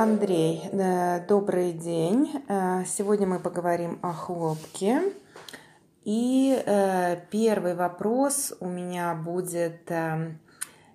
Андрей, 0.00 0.62
э, 0.70 1.26
добрый 1.26 1.72
день. 1.72 2.30
Э, 2.46 2.84
сегодня 2.86 3.26
мы 3.26 3.40
поговорим 3.40 3.98
о 4.00 4.12
хлопке. 4.12 5.02
И 6.04 6.62
э, 6.64 7.16
первый 7.32 7.74
вопрос 7.74 8.54
у 8.60 8.68
меня 8.68 9.16
будет 9.16 9.90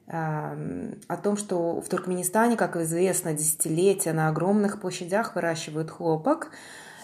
о 0.08 1.18
том, 1.22 1.36
что 1.36 1.82
в 1.82 1.90
Туркменистане, 1.90 2.56
как 2.56 2.78
известно, 2.78 3.34
десятилетия 3.34 4.14
на 4.14 4.30
огромных 4.30 4.80
площадях 4.80 5.36
выращивают 5.36 5.92
хлопок. 5.92 6.52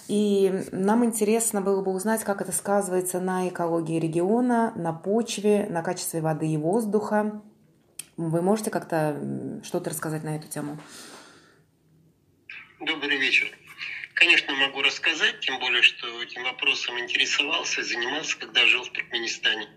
И 0.08 0.68
нам 0.72 1.04
интересно 1.04 1.60
было 1.60 1.82
бы 1.82 1.92
узнать, 1.92 2.24
как 2.24 2.42
это 2.42 2.54
сказывается 2.54 3.20
на 3.20 3.50
экологии 3.50 4.00
региона, 4.00 4.72
на 4.78 4.94
почве, 4.94 5.68
на 5.70 5.82
качестве 5.82 6.22
воды 6.22 6.48
и 6.48 6.58
воздуха. 6.58 7.42
Вы 8.16 8.42
можете 8.42 8.70
как-то 8.70 9.18
что-то 9.64 9.90
рассказать 9.90 10.24
на 10.24 10.38
эту 10.38 10.48
тему? 10.48 10.78
Добрый 12.80 13.18
вечер. 13.18 13.52
Конечно, 14.14 14.54
могу 14.56 14.82
рассказать, 14.82 15.42
тем 15.42 15.60
более, 15.60 15.82
что 15.82 16.24
этим 16.24 16.44
вопросом 16.44 16.98
интересовался, 16.98 17.84
занимался, 17.84 18.38
когда 18.38 18.66
жил 18.66 18.84
в 18.84 18.92
Туркменистане. 18.94 19.68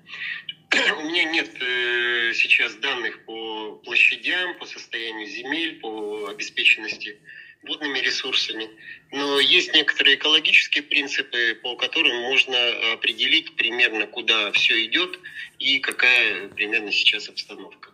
У 0.98 1.02
меня 1.02 1.24
нет 1.24 1.50
э, 1.60 2.32
сейчас 2.32 2.76
данных 2.76 3.24
по 3.24 3.72
площадям, 3.84 4.56
по 4.56 4.66
состоянию 4.66 5.26
земель, 5.26 5.80
по 5.80 6.28
обеспеченности 6.28 7.18
водными 7.64 7.98
ресурсами. 7.98 8.70
Но 9.10 9.40
есть 9.40 9.74
некоторые 9.74 10.14
экологические 10.14 10.84
принципы, 10.84 11.58
по 11.60 11.74
которым 11.74 12.20
можно 12.20 12.92
определить 12.92 13.56
примерно, 13.56 14.06
куда 14.06 14.52
все 14.52 14.84
идет 14.84 15.18
и 15.58 15.80
какая 15.80 16.46
примерно 16.50 16.92
сейчас 16.92 17.28
обстановка. 17.28 17.91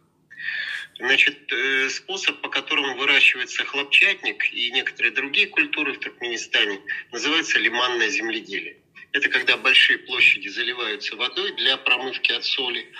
Значит, 0.98 1.52
э, 1.52 1.88
способ, 1.90 2.40
по 2.40 2.48
которому 2.48 2.96
выращивается 2.96 3.64
хлопчатник 3.64 4.52
и 4.52 4.70
некоторые 4.72 5.12
другие 5.12 5.46
культуры 5.46 5.92
в 5.92 6.00
Туркменистане, 6.00 6.80
называется 7.12 7.58
лиманное 7.60 8.08
земледелие. 8.08 8.78
Это 9.12 9.28
когда 9.28 9.56
большие 9.56 9.98
площади 9.98 10.48
заливаются 10.48 11.14
водой 11.14 11.52
для 11.52 11.76
промывки 11.76 12.32
от 12.32 12.44
соли. 12.44 12.92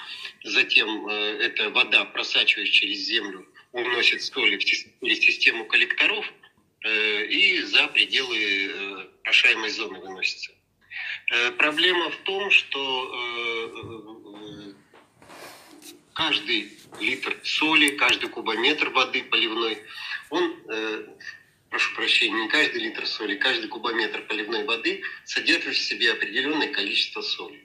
Затем 0.45 1.09
э, 1.09 1.39
эта 1.43 1.71
вода, 1.71 2.05
просачиваясь 2.05 2.71
через 2.71 2.99
землю, 2.99 3.49
уносит 3.73 4.23
соли 4.23 4.59
через 4.59 5.19
систему 5.19 5.65
коллекторов 5.65 6.25
э, 6.85 7.27
и 7.27 7.63
за 7.63 7.89
пределы 7.89 9.09
орошаемой 9.25 9.71
зоны 9.71 9.99
выносится. 9.99 10.53
Проблема 11.59 12.11
в 12.11 12.17
том, 12.19 12.51
что 12.51 13.15
каждый 16.15 16.78
литр 17.01 17.37
соли, 17.45 17.91
каждый 17.91 18.29
кубометр 18.29 18.91
воды 18.91 19.23
поливной, 19.25 19.79
он, 20.31 20.57
э, 20.69 21.07
прошу 21.71 21.95
прощения, 21.95 22.43
не 22.43 22.49
каждый 22.49 22.83
литр 22.83 23.07
соли, 23.07 23.37
каждый 23.37 23.69
кубометр 23.69 24.23
поливной 24.23 24.65
воды 24.65 25.03
содержит 25.25 25.75
в 25.75 25.79
себе 25.79 26.13
определенное 26.13 26.69
количество 26.69 27.23
соли. 27.23 27.65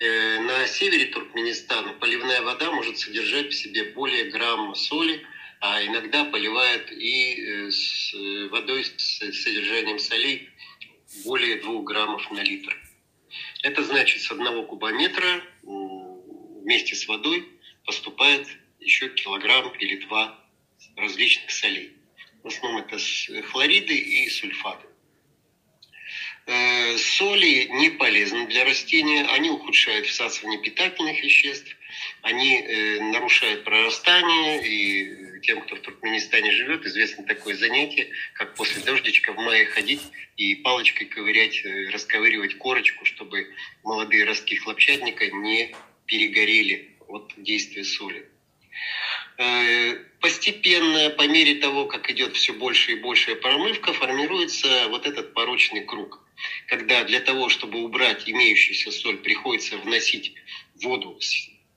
Э, 0.00 0.40
на 0.40 0.66
севере 0.66 1.06
Туркменистана 1.06 1.92
поливная 1.94 2.42
вода 2.42 2.70
может 2.72 2.98
содержать 2.98 3.52
в 3.52 3.54
себе 3.54 3.84
более 3.84 4.24
грамма 4.24 4.74
соли, 4.74 5.24
а 5.60 5.84
иногда 5.84 6.24
поливают 6.24 6.90
и 6.90 7.40
э, 7.40 7.70
с 7.70 8.12
водой 8.50 8.84
с 8.84 9.18
содержанием 9.18 9.98
солей 9.98 10.50
более 11.24 11.60
2 11.60 11.82
граммов 11.82 12.30
на 12.30 12.40
литр. 12.40 12.76
Это 13.62 13.84
значит, 13.84 14.22
с 14.22 14.30
одного 14.30 14.64
кубометра 14.64 15.42
вместе 15.62 16.94
с 16.94 17.06
водой 17.06 17.48
поступает 17.84 18.48
еще 18.84 19.08
килограмм 19.10 19.70
или 19.78 19.96
два 20.04 20.38
различных 20.96 21.50
солей. 21.50 21.92
В 22.42 22.48
основном 22.48 22.82
это 22.82 22.98
хлориды 23.42 23.96
и 23.96 24.28
сульфаты. 24.28 24.86
Э, 26.44 26.98
соли 26.98 27.68
не 27.70 27.90
полезны 27.90 28.46
для 28.48 28.64
растения, 28.64 29.24
они 29.26 29.50
ухудшают 29.50 30.06
всасывание 30.06 30.60
питательных 30.60 31.22
веществ, 31.22 31.76
они 32.22 32.60
э, 32.60 33.00
нарушают 33.00 33.62
прорастание, 33.62 34.66
и 34.66 35.40
тем, 35.42 35.60
кто 35.60 35.76
в 35.76 35.80
Туркменистане 35.80 36.50
живет, 36.50 36.84
известно 36.84 37.24
такое 37.24 37.54
занятие, 37.54 38.10
как 38.34 38.56
после 38.56 38.82
дождичка 38.82 39.32
в 39.32 39.36
мае 39.36 39.66
ходить 39.66 40.02
и 40.36 40.56
палочкой 40.56 41.06
ковырять, 41.06 41.64
э, 41.64 41.90
расковыривать 41.90 42.58
корочку, 42.58 43.04
чтобы 43.04 43.54
молодые 43.84 44.24
ростки 44.24 44.56
хлопчатника 44.56 45.28
не 45.28 45.76
перегорели 46.06 46.96
от 47.06 47.32
действия 47.36 47.84
соли. 47.84 48.28
Э, 49.38 49.94
постепенно, 50.20 51.10
по 51.10 51.26
мере 51.26 51.56
того, 51.56 51.86
как 51.86 52.10
идет 52.10 52.36
все 52.36 52.52
больше 52.52 52.92
и 52.92 53.00
большая 53.00 53.36
промывка, 53.36 53.92
формируется 53.92 54.88
вот 54.88 55.06
этот 55.06 55.34
порочный 55.34 55.84
круг. 55.84 56.20
Когда 56.66 57.04
для 57.04 57.20
того, 57.20 57.48
чтобы 57.48 57.82
убрать 57.82 58.28
имеющуюся 58.28 58.90
соль, 58.90 59.18
приходится 59.18 59.76
вносить 59.78 60.34
воду 60.82 61.18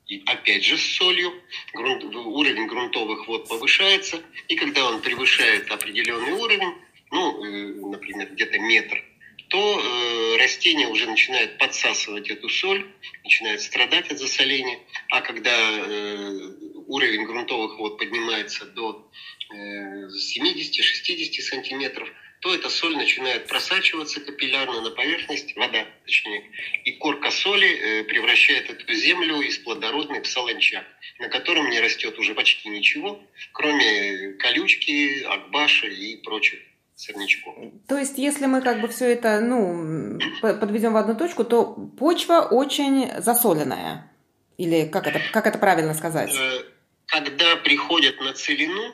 и 0.07 0.22
опять 0.28 0.63
же 0.63 0.78
с 0.78 0.97
солью, 0.97 1.33
грунт, 1.73 2.03
уровень 2.03 2.67
грунтовых 2.67 3.27
вод 3.27 3.47
повышается, 3.47 4.22
и 4.47 4.56
когда 4.56 4.85
он 4.88 5.01
превышает 5.01 5.69
определенный 5.72 6.33
уровень, 6.33 6.75
ну, 7.12 7.44
э, 7.44 7.73
например, 7.89 8.29
где-то 8.33 8.59
метр, 8.59 9.03
то 9.50 9.79
э, 9.79 10.38
растение 10.38 10.88
уже 10.88 11.07
начинает 11.07 11.57
подсасывать 11.57 12.29
эту 12.29 12.50
соль, 12.50 12.85
начинает 13.23 13.61
страдать 13.61 14.11
от 14.11 14.19
засоления. 14.19 14.79
А 15.09 15.22
когда 15.22 15.51
э, 15.51 16.51
уровень 16.88 17.25
грунтовых 17.25 17.78
вод 17.78 17.97
поднимается 17.97 18.66
до 18.66 19.09
э, 19.51 20.07
70-60 20.07 21.41
сантиметров, 21.41 22.09
то 22.41 22.53
эта 22.53 22.69
соль 22.69 22.95
начинает 22.95 23.47
просачиваться 23.47 24.19
капиллярно 24.19 24.81
на 24.81 24.91
поверхность, 24.91 25.56
вода 25.56 25.88
точнее, 26.06 26.44
и 26.83 26.91
корка 26.94 27.31
соли 27.31 27.67
э, 27.67 28.03
превращает 28.03 28.69
эту 28.69 28.94
землю 28.94 29.41
из 29.41 29.57
плодородной 29.57 30.22
в 30.22 30.27
солончак, 30.27 30.85
на 31.19 31.29
котором 31.29 31.69
не 31.69 31.79
растет 31.79 32.19
уже 32.19 32.35
почти 32.35 32.69
ничего, 32.69 33.19
кроме 33.51 34.33
колючки, 34.33 35.23
акбаша 35.23 35.88
и 35.88 36.17
прочих 36.17 36.59
сорнячков. 36.95 37.56
То 37.88 37.97
есть, 37.97 38.17
если 38.17 38.45
мы 38.45 38.61
как 38.61 38.81
бы 38.81 38.88
все 38.88 39.13
это, 39.13 39.39
ну, 39.41 40.19
подведем 40.41 40.94
в 40.94 40.97
одну 40.97 41.16
точку, 41.16 41.44
то 41.44 41.66
почва 41.97 42.41
очень 42.41 43.11
засоленная. 43.22 44.11
Или 44.57 44.85
как 44.85 45.07
это, 45.07 45.19
как 45.33 45.47
это 45.47 45.57
правильно 45.57 45.94
сказать? 45.94 46.33
Э, 46.33 46.63
когда 47.07 47.57
приходят 47.57 48.19
на 48.22 48.33
целину, 48.33 48.94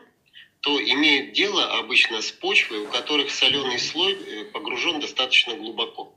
то 0.62 0.80
имеют 0.80 1.34
дело 1.34 1.78
обычно 1.80 2.22
с 2.22 2.32
почвой, 2.32 2.80
у 2.80 2.88
которых 2.88 3.32
соленый 3.32 3.80
слой 3.80 4.14
э, 4.14 4.46
погружен 4.46 5.00
достаточно 5.00 5.56
глубоко. 5.56 6.16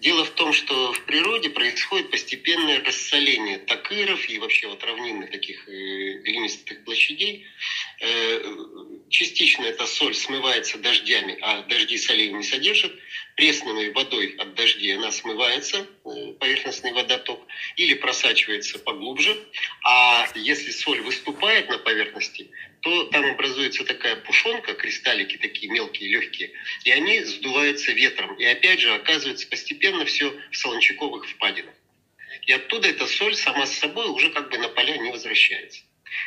Дело 0.00 0.24
в 0.24 0.30
том, 0.30 0.52
что 0.52 0.92
в 0.92 1.04
природе 1.04 1.50
происходит 1.50 2.10
постепенное 2.10 2.82
рассоление 2.82 3.58
такыров 3.58 4.28
и 4.28 4.38
вообще 4.38 4.66
вот 4.66 4.82
равнинных 4.82 5.30
таких 5.30 5.68
э, 5.68 6.20
глинистых 6.22 6.84
площадей. 6.84 7.46
Э, 8.00 8.56
частично 9.08 9.64
эта 9.66 9.86
соль 9.86 10.14
смывается 10.14 10.78
дождями, 10.78 11.38
а 11.40 11.62
дожди 11.62 11.96
солей 11.96 12.32
не 12.32 12.42
содержат. 12.42 12.92
Пресной 13.36 13.92
водой 13.92 14.34
от 14.38 14.54
дождей 14.54 14.96
она 14.96 15.12
смывается, 15.12 15.86
поверхностный 16.40 16.92
водоток, 16.92 17.40
или 17.76 17.94
просачивается 17.94 18.78
поглубже. 18.80 19.36
А 19.84 20.26
если 20.34 20.70
соль 20.72 21.02
выступает 21.02 21.68
на 21.68 21.78
поверхности, 21.78 22.50
то 22.80 23.04
там 23.04 23.24
образуется 23.24 23.84
такая 23.84 24.16
пушонка, 24.16 24.74
кристаллики 24.74 25.36
такие 25.36 25.70
мелкие, 25.70 26.10
легкие, 26.10 26.52
и 26.84 26.90
они 26.90 27.22
сдуваются 27.24 27.92
ветром. 27.92 28.34
И 28.36 28.44
опять 28.44 28.80
же 28.80 28.94
оказывается 28.94 29.46
постепенно 29.48 30.04
все 30.04 30.32
в 30.50 30.56
солончаковых 30.56 31.28
впадинах. 31.28 31.74
И 32.46 32.52
оттуда 32.52 32.88
эта 32.88 33.06
соль 33.06 33.34
сама 33.34 33.66
с 33.66 33.78
собой 33.78 34.08
уже 34.08 34.30
как 34.30 34.50
бы 34.50 34.58
на 34.58 34.68
поля 34.68 34.96
не 34.96 35.10
возвращается. 35.10 35.82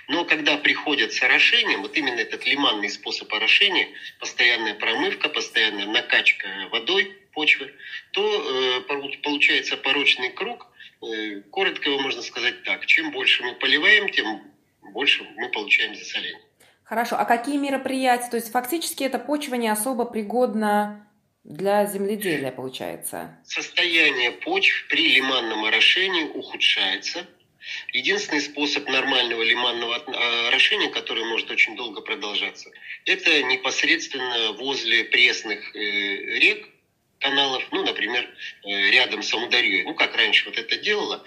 Но 0.08 0.26
когда 0.26 0.58
приходят 0.58 1.12
с 1.12 1.22
орошением, 1.22 1.82
вот 1.82 1.98
именно 1.98 2.20
этот 2.20 2.46
лиманный 2.46 2.90
способ 2.90 3.34
орошения, 3.34 3.90
постоянная 4.20 4.76
промывка, 4.76 5.30
постоянная 5.30 5.88
накачка 5.88 6.70
водой 6.72 7.18
почвы, 7.34 7.74
то 8.12 8.82
э, 8.88 9.16
получается 9.24 9.76
порочный 9.76 10.30
круг. 10.30 10.68
Э, 11.02 11.42
коротко 11.52 11.90
его 11.90 12.00
можно 12.00 12.22
сказать 12.22 12.64
так. 12.64 12.86
Чем 12.86 13.12
больше 13.12 13.44
мы 13.44 13.56
поливаем, 13.56 14.10
тем 14.10 14.53
больше 14.92 15.24
мы 15.36 15.50
получаем 15.50 15.96
засоление. 15.96 16.42
Хорошо. 16.84 17.16
А 17.18 17.26
какие 17.26 17.58
мероприятия? 17.58 18.30
То 18.30 18.38
есть 18.38 18.52
фактически 18.52 19.04
эта 19.04 19.20
почва 19.20 19.56
не 19.56 19.70
особо 19.70 20.06
пригодна 20.06 21.08
для 21.44 21.86
земледелия, 21.86 22.52
получается? 22.52 23.38
Состояние 23.46 24.32
почв 24.32 24.88
при 24.90 25.16
лиманном 25.16 25.66
орошении 25.66 26.26
ухудшается. 26.26 27.26
Единственный 27.94 28.42
способ 28.42 28.88
нормального 28.90 29.42
лиманного 29.42 29.96
орошения, 30.50 30.90
который 30.90 31.24
может 31.24 31.50
очень 31.50 31.78
долго 31.78 32.02
продолжаться, 32.02 32.70
это 33.06 33.42
непосредственно 33.44 34.52
возле 34.52 35.06
пресных 35.06 35.74
э, 35.74 35.80
рек, 35.80 36.68
каналов, 37.24 37.64
ну, 37.72 37.84
например, 37.84 38.30
э, 38.64 38.92
рядом 38.92 39.24
с 39.24 39.34
Амударьей. 39.34 39.84
Ну, 39.84 39.96
как 39.96 40.16
раньше 40.16 40.46
вот 40.46 40.58
это 40.58 40.78
делало, 40.78 41.24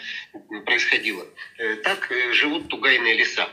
происходило. 0.65 1.27
Э, 1.59 1.77
так 1.77 2.13
живут 2.33 2.69
тугайные 2.69 3.15
леса 3.15 3.49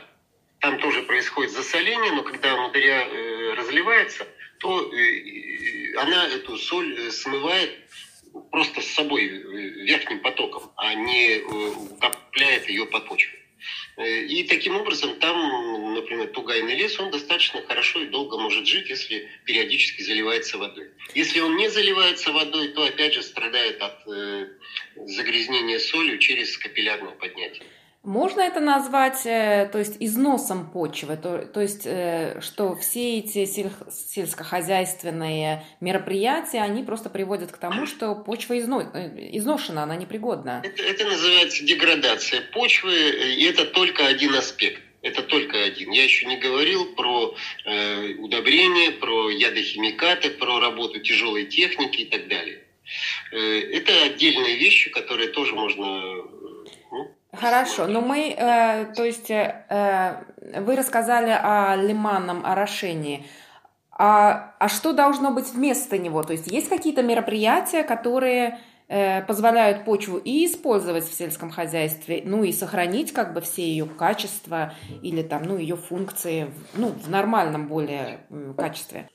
там 0.60 0.78
тоже 0.80 1.02
происходит 1.02 1.52
засоление, 1.52 2.12
но 2.12 2.22
когда 2.22 2.56
мудря 2.56 3.06
разливается, 3.54 4.26
то 4.58 4.90
она 5.98 6.26
эту 6.28 6.56
соль 6.56 7.12
смывает 7.12 7.70
просто 8.50 8.80
с 8.80 8.86
собой 8.94 9.26
верхним 9.84 10.20
потоком, 10.20 10.72
а 10.76 10.94
не 10.94 11.42
укопляет 11.42 12.66
ее 12.70 12.86
под 12.86 13.06
почву. 13.06 13.36
И 13.96 14.42
таким 14.44 14.76
образом 14.76 15.14
там, 15.14 15.94
например, 15.94 16.28
тугайный 16.28 16.74
лес, 16.74 16.98
он 16.98 17.10
достаточно 17.10 17.62
хорошо 17.62 18.02
и 18.02 18.06
долго 18.06 18.36
может 18.36 18.66
жить, 18.66 18.88
если 18.88 19.24
периодически 19.44 20.02
заливается 20.02 20.58
водой. 20.58 20.88
Если 21.14 21.40
он 21.40 21.56
не 21.56 21.68
заливается 21.68 22.32
водой, 22.32 22.68
то 22.68 22.84
опять 22.84 23.14
же 23.14 23.22
страдает 23.22 23.80
от 23.80 23.94
э, 24.06 24.46
загрязнения 24.96 25.78
солью 25.78 26.18
через 26.18 26.56
капиллярное 26.58 27.14
поднятие. 27.14 27.68
Можно 28.04 28.42
это 28.42 28.60
назвать, 28.60 29.24
э, 29.24 29.68
то 29.72 29.78
есть, 29.78 29.96
износом 29.98 30.70
почвы, 30.70 31.16
то, 31.16 31.38
то 31.38 31.62
есть, 31.62 31.86
э, 31.86 32.38
что 32.42 32.76
все 32.76 33.18
эти 33.18 33.46
сельскохозяйственные 33.46 35.64
мероприятия, 35.80 36.60
они 36.60 36.82
просто 36.82 37.08
приводят 37.08 37.50
к 37.50 37.56
тому, 37.56 37.86
что 37.86 38.14
почва 38.14 38.58
изно, 38.58 38.90
э, 38.92 39.30
изношена, 39.38 39.84
она 39.84 39.96
непригодна. 39.96 40.60
Это, 40.62 40.82
это 40.82 41.06
называется 41.06 41.64
деградация 41.64 42.42
почвы, 42.52 42.94
и 43.38 43.44
это 43.44 43.64
только 43.64 44.06
один 44.06 44.34
аспект. 44.34 44.82
Это 45.00 45.22
только 45.22 45.62
один. 45.62 45.90
Я 45.90 46.04
еще 46.04 46.26
не 46.26 46.36
говорил 46.36 46.94
про 46.94 47.34
э, 47.64 48.16
удобрения, 48.18 48.90
про 48.90 49.30
ядохимикаты, 49.30 50.28
про 50.30 50.60
работу 50.60 51.00
тяжелой 51.00 51.46
техники 51.46 52.02
и 52.02 52.04
так 52.04 52.28
далее. 52.28 52.64
Э, 53.32 53.38
это 53.38 54.04
отдельные 54.04 54.56
вещи, 54.56 54.90
которые 54.90 55.28
тоже 55.28 55.54
можно 55.54 56.22
Хорошо, 57.40 57.86
но 57.86 58.00
мы, 58.00 58.34
э, 58.36 58.92
то 58.94 59.04
есть, 59.04 59.30
э, 59.30 60.24
вы 60.60 60.76
рассказали 60.76 61.30
о 61.30 61.76
лиманном 61.76 62.44
орошении. 62.44 63.26
А, 63.96 64.54
а 64.58 64.68
что 64.68 64.92
должно 64.92 65.30
быть 65.30 65.52
вместо 65.52 65.98
него? 65.98 66.22
То 66.22 66.32
есть 66.32 66.50
есть 66.50 66.68
какие-то 66.68 67.02
мероприятия, 67.02 67.84
которые 67.84 68.58
э, 68.88 69.22
позволяют 69.22 69.84
почву 69.84 70.18
и 70.18 70.46
использовать 70.46 71.04
в 71.04 71.14
сельском 71.14 71.50
хозяйстве, 71.50 72.22
ну 72.24 72.42
и 72.42 72.52
сохранить 72.52 73.12
как 73.12 73.32
бы 73.34 73.40
все 73.40 73.62
ее 73.62 73.86
качества 73.86 74.74
или 75.02 75.22
там, 75.22 75.44
ну, 75.44 75.56
ее 75.56 75.76
функции, 75.76 76.50
ну, 76.74 76.88
в 76.88 77.08
нормальном 77.08 77.68
более 77.68 78.26
качестве? 78.56 79.08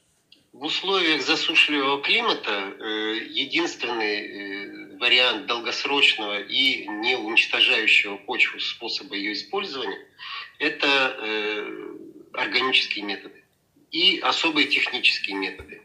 В 0.54 0.64
условиях 0.64 1.22
засушливого 1.22 2.02
климата 2.02 2.52
э, 2.52 3.18
единственный 3.30 4.16
э, 4.16 4.89
вариант 5.00 5.48
долгосрочного 5.48 6.42
и 6.42 6.88
не 6.88 7.16
уничтожающего 7.16 8.18
почву 8.18 8.60
способа 8.60 9.16
ее 9.16 9.34
использования– 9.34 10.06
это 10.60 10.88
э, 10.88 11.96
органические 12.34 13.06
методы 13.06 13.44
и 13.92 14.20
особые 14.20 14.68
технические 14.68 15.36
методы. 15.38 15.82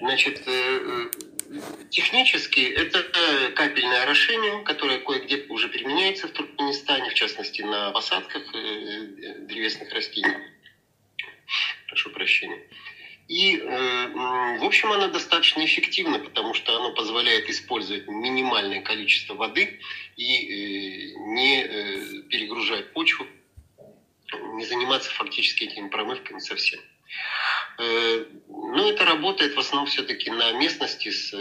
Значит, 0.00 0.46
технически 1.90 2.60
это 2.60 3.02
капельное 3.54 4.02
орошение, 4.02 4.62
которое 4.64 4.98
кое-где 4.98 5.46
уже 5.48 5.68
применяется 5.68 6.28
в 6.28 6.32
Туркменистане, 6.32 7.10
в 7.10 7.14
частности 7.14 7.62
на 7.62 7.92
посадках 7.92 8.52
древесных 8.52 9.92
растений. 9.92 10.36
Прошу 11.88 12.10
прощения. 12.10 12.62
И, 13.28 13.56
э, 13.56 14.58
в 14.58 14.64
общем, 14.64 14.92
она 14.92 15.08
достаточно 15.08 15.64
эффективна, 15.64 16.20
потому 16.20 16.54
что 16.54 16.76
она 16.76 16.90
позволяет 16.90 17.50
использовать 17.50 18.06
минимальное 18.06 18.82
количество 18.82 19.34
воды 19.34 19.80
и 20.16 20.36
э, 20.36 21.18
не 21.18 21.62
э, 21.62 22.22
перегружать 22.28 22.92
почву, 22.92 23.26
не 24.54 24.64
заниматься 24.64 25.10
фактически 25.10 25.64
этими 25.64 25.88
промывками 25.88 26.38
совсем. 26.38 26.80
Но 27.78 28.88
это 28.88 29.04
работает 29.04 29.54
в 29.54 29.58
основном 29.58 29.86
все-таки 29.86 30.30
на 30.30 30.52
местности 30.52 31.10
с 31.10 31.34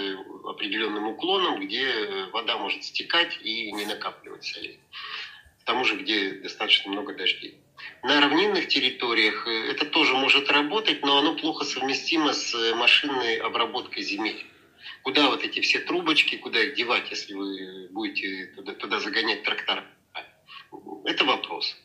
определенным 0.43 1.07
уклоном, 1.07 1.61
где 1.61 2.27
вода 2.33 2.57
может 2.57 2.83
стекать 2.83 3.37
и 3.41 3.71
не 3.71 3.85
накапливать 3.85 4.43
солей. 4.43 4.79
К 5.61 5.63
тому 5.63 5.85
же, 5.85 5.95
где 5.95 6.31
достаточно 6.31 6.91
много 6.91 7.13
дождей. 7.13 7.57
На 8.05 8.21
равнинных 8.21 8.67
территориях 8.67 9.47
э, 9.47 9.71
это 9.71 9.83
тоже 9.83 10.13
может 10.13 10.51
работать, 10.51 11.01
но 11.01 11.17
оно 11.17 11.35
плохо 11.35 11.65
совместимо 11.65 12.33
с 12.33 12.53
э, 12.53 12.75
машинной 12.75 13.37
обработкой 13.37 14.03
земель. 14.03 14.45
Куда 15.01 15.31
вот 15.31 15.43
эти 15.43 15.59
все 15.59 15.79
трубочки, 15.79 16.35
куда 16.35 16.61
их 16.61 16.75
девать, 16.75 17.09
если 17.09 17.33
вы 17.33 17.87
будете 17.89 18.53
туда, 18.55 18.73
туда 18.73 18.99
загонять 18.99 19.41
трактор? 19.41 19.85
Это 21.05 21.25
вопрос. 21.25 21.75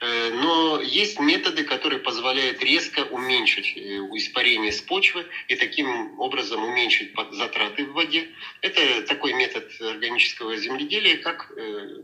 Э, 0.00 0.30
но 0.30 0.80
есть 0.80 1.20
методы, 1.20 1.62
которые 1.62 1.98
позволяют 1.98 2.62
резко 2.62 3.00
уменьшить 3.00 3.76
испарение 3.76 4.72
с 4.72 4.80
почвы 4.80 5.26
и 5.48 5.56
таким 5.56 6.18
образом 6.18 6.64
уменьшить 6.64 7.12
затраты 7.32 7.84
в 7.84 7.92
воде. 7.92 8.30
Это 8.62 9.02
такой 9.02 9.34
метод 9.34 9.70
органического 9.78 10.56
земледелия, 10.56 11.18
как 11.18 11.52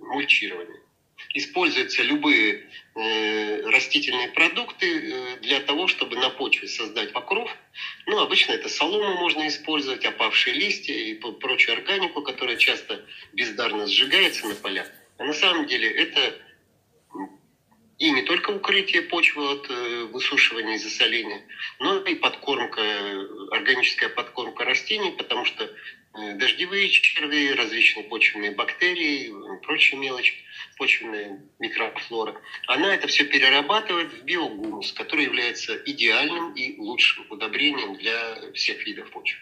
мульчирование 0.02 0.82
используются 1.34 2.02
любые 2.02 2.66
э, 2.94 3.62
растительные 3.70 4.28
продукты 4.28 4.86
э, 4.86 5.36
для 5.40 5.60
того, 5.60 5.88
чтобы 5.88 6.16
на 6.16 6.30
почве 6.30 6.68
создать 6.68 7.12
покров. 7.12 7.50
Ну, 8.06 8.20
обычно 8.20 8.52
это 8.52 8.68
солому 8.68 9.16
можно 9.16 9.46
использовать, 9.48 10.04
опавшие 10.04 10.54
листья 10.54 10.94
и 10.94 11.14
прочую 11.14 11.78
органику, 11.78 12.22
которая 12.22 12.56
часто 12.56 13.04
бездарно 13.32 13.86
сжигается 13.86 14.46
на 14.46 14.54
полях. 14.54 14.90
А 15.18 15.24
на 15.24 15.32
самом 15.32 15.66
деле 15.66 15.88
это 15.88 16.34
и 17.98 18.10
не 18.10 18.22
только 18.22 18.50
укрытие 18.50 19.02
почвы 19.02 19.52
от 19.52 19.70
э, 19.70 20.04
высушивания 20.12 20.74
и 20.74 20.78
засоления, 20.78 21.42
но 21.78 21.98
и 22.00 22.16
подкормка, 22.16 22.82
органическая 23.52 24.08
подкормка 24.08 24.64
растений, 24.64 25.12
потому 25.12 25.44
что 25.44 25.70
дождевые 26.12 26.88
черви, 26.88 27.54
различные 27.54 28.04
почвенные 28.04 28.50
бактерии, 28.50 29.32
прочие 29.62 29.98
мелочи, 29.98 30.34
почвенная 30.76 31.40
микрофлора, 31.58 32.34
она 32.66 32.94
это 32.94 33.06
все 33.06 33.24
перерабатывает 33.24 34.12
в 34.12 34.24
биогумус, 34.24 34.92
который 34.92 35.24
является 35.24 35.74
идеальным 35.76 36.52
и 36.54 36.78
лучшим 36.78 37.24
удобрением 37.30 37.96
для 37.96 38.52
всех 38.52 38.86
видов 38.86 39.10
почв. 39.10 39.38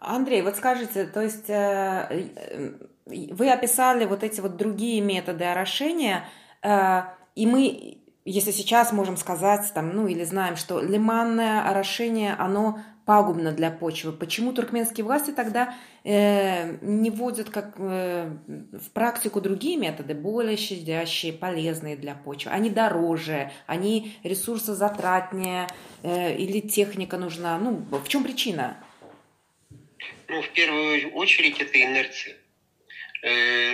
Андрей, 0.00 0.42
вот 0.42 0.56
скажите, 0.56 1.06
то 1.06 1.22
есть 1.22 1.50
э, 1.50 2.72
вы 3.06 3.50
описали 3.50 4.04
вот 4.04 4.22
эти 4.22 4.40
вот 4.40 4.56
другие 4.56 5.00
методы 5.00 5.44
орошения, 5.44 6.28
и 6.64 7.46
мы, 7.46 7.98
если 8.24 8.50
сейчас 8.50 8.92
можем 8.92 9.16
сказать, 9.16 9.72
там, 9.74 9.94
ну 9.94 10.06
или 10.06 10.24
знаем, 10.24 10.56
что 10.56 10.80
лиманное 10.80 11.68
орошение, 11.68 12.34
оно 12.34 12.80
пагубно 13.08 13.52
для 13.52 13.70
почвы. 13.70 14.12
Почему 14.12 14.52
туркменские 14.52 15.02
власти 15.02 15.30
тогда 15.30 15.74
э, 16.04 16.76
не 16.82 17.08
вводят 17.08 17.48
как 17.48 17.76
э, 17.78 18.30
в 18.46 18.90
практику 18.90 19.40
другие 19.40 19.78
методы, 19.78 20.12
более 20.12 20.58
щадящие, 20.58 21.32
полезные 21.32 21.96
для 21.96 22.14
почвы? 22.14 22.50
Они 22.50 22.68
дороже, 22.68 23.50
они 23.66 24.12
ресурсозатратнее 24.24 25.68
э, 26.02 26.36
или 26.36 26.60
техника 26.60 27.16
нужна? 27.16 27.58
Ну, 27.58 27.82
в 27.90 28.08
чем 28.08 28.24
причина? 28.24 28.76
Ну, 30.28 30.42
в 30.42 30.50
первую 30.50 31.10
очередь, 31.14 31.58
это 31.62 31.82
инерция. 31.82 32.36
Э, 33.22 33.72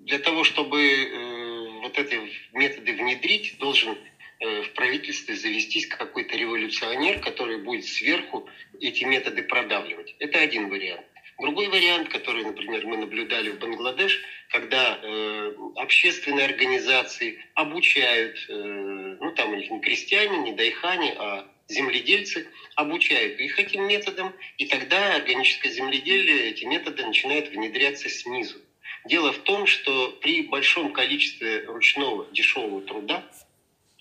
для 0.00 0.18
того, 0.18 0.42
чтобы 0.42 0.80
э, 0.82 1.80
вот 1.82 1.96
эти 1.96 2.18
методы 2.52 2.92
внедрить, 2.94 3.56
должен 3.60 3.96
в 4.42 4.72
правительстве 4.74 5.36
завестись 5.36 5.86
какой-то 5.86 6.36
революционер, 6.36 7.20
который 7.20 7.58
будет 7.58 7.84
сверху 7.84 8.48
эти 8.80 9.04
методы 9.04 9.42
продавливать. 9.42 10.14
Это 10.18 10.40
один 10.40 10.68
вариант. 10.68 11.06
Другой 11.40 11.68
вариант, 11.68 12.08
который, 12.08 12.44
например, 12.44 12.86
мы 12.86 12.96
наблюдали 12.98 13.50
в 13.50 13.58
Бангладеш, 13.58 14.22
когда 14.50 14.98
э, 15.02 15.54
общественные 15.76 16.44
организации 16.46 17.42
обучают, 17.54 18.36
э, 18.48 19.16
ну 19.20 19.32
там 19.32 19.52
у 19.52 19.56
них 19.56 19.70
не 19.70 19.80
крестьяне, 19.80 20.38
не 20.38 20.52
дайхане, 20.52 21.14
а 21.18 21.48
земледельцы, 21.68 22.46
обучают 22.76 23.40
их 23.40 23.58
этим 23.58 23.88
методам, 23.88 24.32
и 24.58 24.66
тогда 24.66 25.16
органическое 25.16 25.72
земледелие, 25.72 26.50
эти 26.50 26.64
методы 26.64 27.04
начинают 27.04 27.48
внедряться 27.48 28.08
снизу. 28.08 28.58
Дело 29.06 29.32
в 29.32 29.38
том, 29.38 29.66
что 29.66 30.10
при 30.20 30.42
большом 30.42 30.92
количестве 30.92 31.64
ручного 31.64 32.26
дешевого 32.30 32.82
труда, 32.82 33.24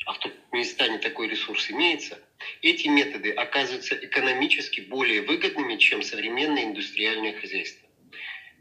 а 0.05 0.13
в 0.13 0.19
Туркменистане 0.19 0.97
такой 0.97 1.27
ресурс 1.27 1.69
имеется, 1.69 2.19
эти 2.61 2.87
методы 2.87 3.31
оказываются 3.31 3.95
экономически 3.95 4.81
более 4.81 5.21
выгодными, 5.21 5.77
чем 5.77 6.01
современное 6.01 6.63
индустриальное 6.63 7.39
хозяйство. 7.39 7.87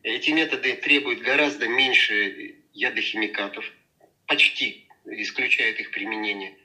Эти 0.03 0.31
методы 0.31 0.75
требуют 0.75 1.21
гораздо 1.21 1.69
меньше 1.69 2.57
ядохимикатов, 2.73 3.71
почти 4.27 4.87
исключают 5.07 5.81
их 5.81 5.91
применение. 5.91 6.57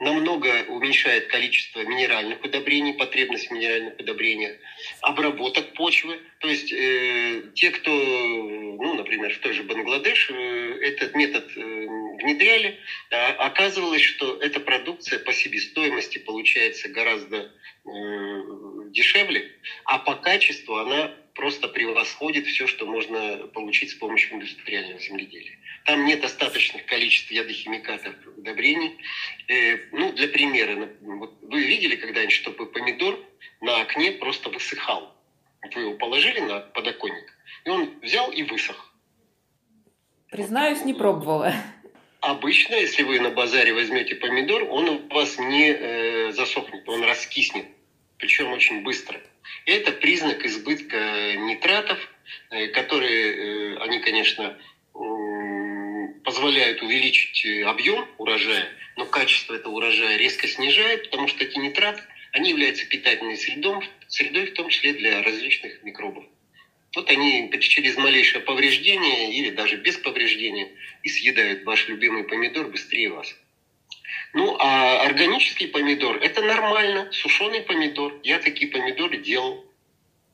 намного 0.00 0.64
уменьшает 0.68 1.28
количество 1.28 1.82
минеральных 1.82 2.42
удобрений, 2.42 2.92
потребность 2.92 3.48
в 3.48 3.52
минеральных 3.52 4.00
удобрениях, 4.00 4.56
обработок 5.00 5.74
почвы. 5.74 6.18
То 6.40 6.48
есть 6.48 6.72
э, 6.72 7.52
те, 7.54 7.70
кто, 7.70 7.92
ну, 7.92 8.94
например, 8.94 9.32
в 9.32 9.38
той 9.38 9.52
же 9.52 9.62
Бангладеш 9.62 10.28
э, 10.30 10.78
этот 10.82 11.14
метод 11.14 11.48
э, 11.56 11.86
внедряли, 12.18 12.78
э, 13.10 13.16
оказывалось, 13.34 14.02
что 14.02 14.36
эта 14.40 14.60
продукция 14.60 15.18
по 15.18 15.32
себестоимости 15.32 16.18
получается 16.18 16.88
гораздо 16.88 17.36
э, 17.36 17.50
дешевле, 18.90 19.52
а 19.84 19.98
по 19.98 20.14
качеству 20.16 20.76
она 20.76 21.14
просто 21.34 21.68
превосходит 21.68 22.46
все, 22.46 22.66
что 22.66 22.86
можно 22.86 23.48
получить 23.48 23.90
с 23.90 23.94
помощью 23.94 24.34
индустриального 24.34 25.00
земледелия. 25.00 25.58
Там 25.86 26.04
нет 26.04 26.20
достаточных 26.20 26.84
количеств 26.86 27.30
ядохимикатов 27.30 28.14
удобрений. 28.36 28.98
Э, 29.48 29.78
ну, 29.92 30.12
для 30.12 30.28
примера, 30.28 30.90
вот 31.00 31.38
вы 31.42 31.64
видели 31.64 31.96
когда-нибудь, 31.96 32.34
чтобы 32.34 32.66
помидор 32.66 33.18
на 33.60 33.80
окне 33.80 34.12
просто 34.12 34.50
высыхал? 34.50 35.14
Вы 35.74 35.82
его 35.82 35.94
положили 35.94 36.40
на 36.40 36.60
подоконник, 36.60 37.32
и 37.64 37.70
он 37.70 38.00
взял 38.00 38.30
и 38.32 38.42
высох. 38.42 38.92
Признаюсь, 40.30 40.84
не 40.84 40.94
пробовала. 40.94 41.54
Обычно, 42.22 42.76
если 42.76 43.02
вы 43.02 43.18
на 43.18 43.30
базаре 43.30 43.74
возьмете 43.74 44.14
помидор, 44.14 44.62
он 44.70 44.88
у 44.88 45.08
вас 45.08 45.38
не 45.38 45.72
э, 45.72 46.32
засохнет, 46.32 46.88
он 46.88 47.02
раскиснет, 47.02 47.66
причем 48.16 48.52
очень 48.52 48.82
быстро. 48.82 49.20
Это 49.66 49.90
признак 49.90 50.46
избытка 50.46 51.34
нитратов, 51.36 51.98
э, 52.50 52.68
которые, 52.68 53.74
э, 53.74 53.78
они, 53.78 53.98
конечно, 53.98 54.56
позволяют 56.24 56.80
увеличить 56.80 57.44
э, 57.44 57.64
объем 57.64 58.08
урожая, 58.18 58.68
но 58.96 59.04
качество 59.04 59.54
этого 59.54 59.74
урожая 59.74 60.16
резко 60.16 60.46
снижает, 60.46 61.10
потому 61.10 61.26
что 61.26 61.42
эти 61.42 61.58
нитраты, 61.58 62.02
они 62.32 62.50
являются 62.50 62.86
питательной 62.86 63.36
средой, 63.36 63.90
средой 64.06 64.46
в 64.46 64.54
том 64.54 64.68
числе 64.68 64.92
для 64.92 65.22
различных 65.22 65.82
микробов. 65.82 66.24
Вот 66.94 67.10
они 67.10 67.50
через 67.60 67.96
малейшее 67.96 68.42
повреждение 68.42 69.32
или 69.32 69.50
даже 69.50 69.76
без 69.76 69.96
повреждения 69.96 70.68
и 71.02 71.08
съедают 71.08 71.64
ваш 71.64 71.88
любимый 71.88 72.24
помидор 72.24 72.68
быстрее 72.68 73.10
вас. 73.10 73.34
Ну, 74.34 74.56
а 74.58 75.02
органический 75.02 75.68
помидор– 75.68 76.16
это 76.22 76.42
нормально, 76.42 77.10
сушеный 77.12 77.62
помидор. 77.62 78.14
Я 78.22 78.38
такие 78.38 78.70
помидоры 78.70 79.18
делал, 79.18 79.64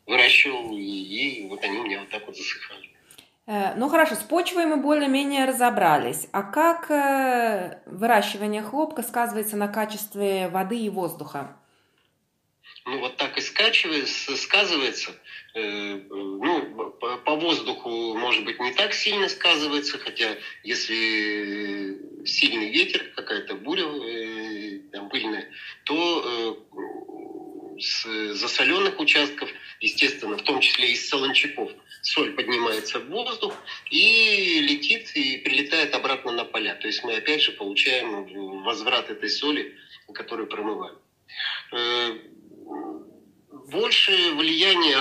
выращивал, 0.07 0.77
и, 0.77 0.83
и 0.83 1.47
вот 1.47 1.63
они 1.65 1.79
у 1.79 1.85
меня 1.85 2.01
вот 2.01 2.09
так 2.09 2.27
вот 2.27 2.37
засыхали. 2.37 2.91
Э, 3.47 3.75
ну 3.77 3.89
хорошо, 3.89 4.15
с 4.15 4.23
почвой 4.23 4.67
мы 4.67 4.77
более-менее 4.77 5.47
разобрались. 5.47 6.29
А 6.33 6.43
как 6.43 6.91
э, 6.91 7.81
выращивание 7.87 8.63
хлопка 8.63 9.03
сказывается 9.03 9.57
на 9.57 9.69
качестве 9.69 10.49
воды 10.49 10.79
и 10.79 10.91
воздуха? 10.91 11.57
Ну 12.85 13.01
вот 13.01 13.17
так 13.17 13.37
и 13.37 13.41
скачивается, 13.41 14.37
сказывается. 14.37 15.11
Э, 15.55 16.01
ну, 16.09 16.91
по 17.25 17.35
воздуху, 17.35 18.15
может 18.17 18.45
быть, 18.45 18.59
не 18.61 18.73
так 18.73 18.95
сильно 18.95 19.29
сказывается, 19.29 19.99
хотя 19.99 20.37
если 20.63 22.25
сильный 22.25 22.71
ветер, 22.71 23.13
какая-то 23.15 23.55
буря 23.57 23.85
там, 24.93 25.09
пыльная, 25.11 25.51
то 25.85 26.67
с 27.79 28.35
засоленных 28.35 28.99
участков, 28.99 29.51
естественно, 29.81 30.37
в 30.37 30.43
том 30.43 30.61
числе 30.61 30.93
из 30.93 31.09
солончаков, 31.09 31.71
соль 32.03 32.33
поднимается 32.33 33.01
в 33.01 33.09
воздух 33.09 33.55
и 33.91 34.61
летит 34.61 35.15
и 35.15 35.39
прилетает 35.39 35.95
обратно 35.95 36.33
на 36.33 36.45
поля. 36.45 36.75
То 36.77 36.87
есть 36.87 37.05
мы 37.05 37.17
опять 37.17 37.43
же 37.43 37.53
получаем 37.53 38.63
возврат 38.63 39.11
этой 39.11 39.29
соли, 39.29 39.77
которую 40.13 40.49
промываем. 40.49 40.99
Больше 43.69 44.13
влияние 44.33 44.97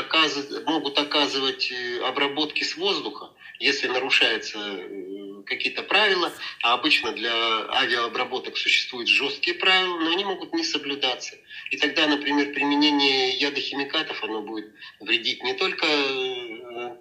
могут 0.65 0.99
оказывать 0.99 1.71
э, 1.71 2.01
обработки 2.01 2.63
с 2.63 2.75
воздуха, 2.75 3.29
если 3.59 3.87
нарушаются 3.87 4.59
э, 4.59 5.43
какие-то 5.45 5.83
правила, 5.83 6.33
а 6.61 6.73
обычно 6.73 7.13
для 7.13 7.31
авиаобработок 7.31 8.57
существуют 8.57 9.07
жесткие 9.07 9.55
правила, 9.55 9.99
но 9.99 10.11
они 10.11 10.25
могут 10.25 10.53
не 10.53 10.65
соблюдаться. 10.65 11.37
И 11.71 11.77
тогда, 11.77 12.07
например, 12.07 12.53
применение 12.53 13.29
ядохимикатов, 13.37 14.21
оно 14.21 14.41
будет 14.41 14.73
вредить 14.99 15.41
не 15.43 15.53
только 15.53 15.85
э, 15.87 16.95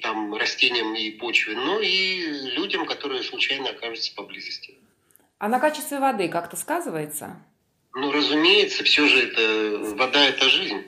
там, 0.00 0.32
растениям 0.36 0.94
и 0.94 1.10
почве, 1.10 1.56
но 1.56 1.80
и 1.80 2.20
людям, 2.54 2.86
которые 2.86 3.24
случайно 3.24 3.70
окажутся 3.70 4.14
поблизости. 4.14 4.78
А 5.38 5.48
на 5.48 5.58
качестве 5.58 5.98
воды 5.98 6.28
как-то 6.28 6.56
сказывается? 6.56 7.42
Ну, 8.00 8.12
разумеется, 8.12 8.84
все 8.84 9.08
же 9.08 9.20
это 9.24 9.94
вода– 9.96 10.24
это 10.28 10.48
жизнь. 10.48 10.84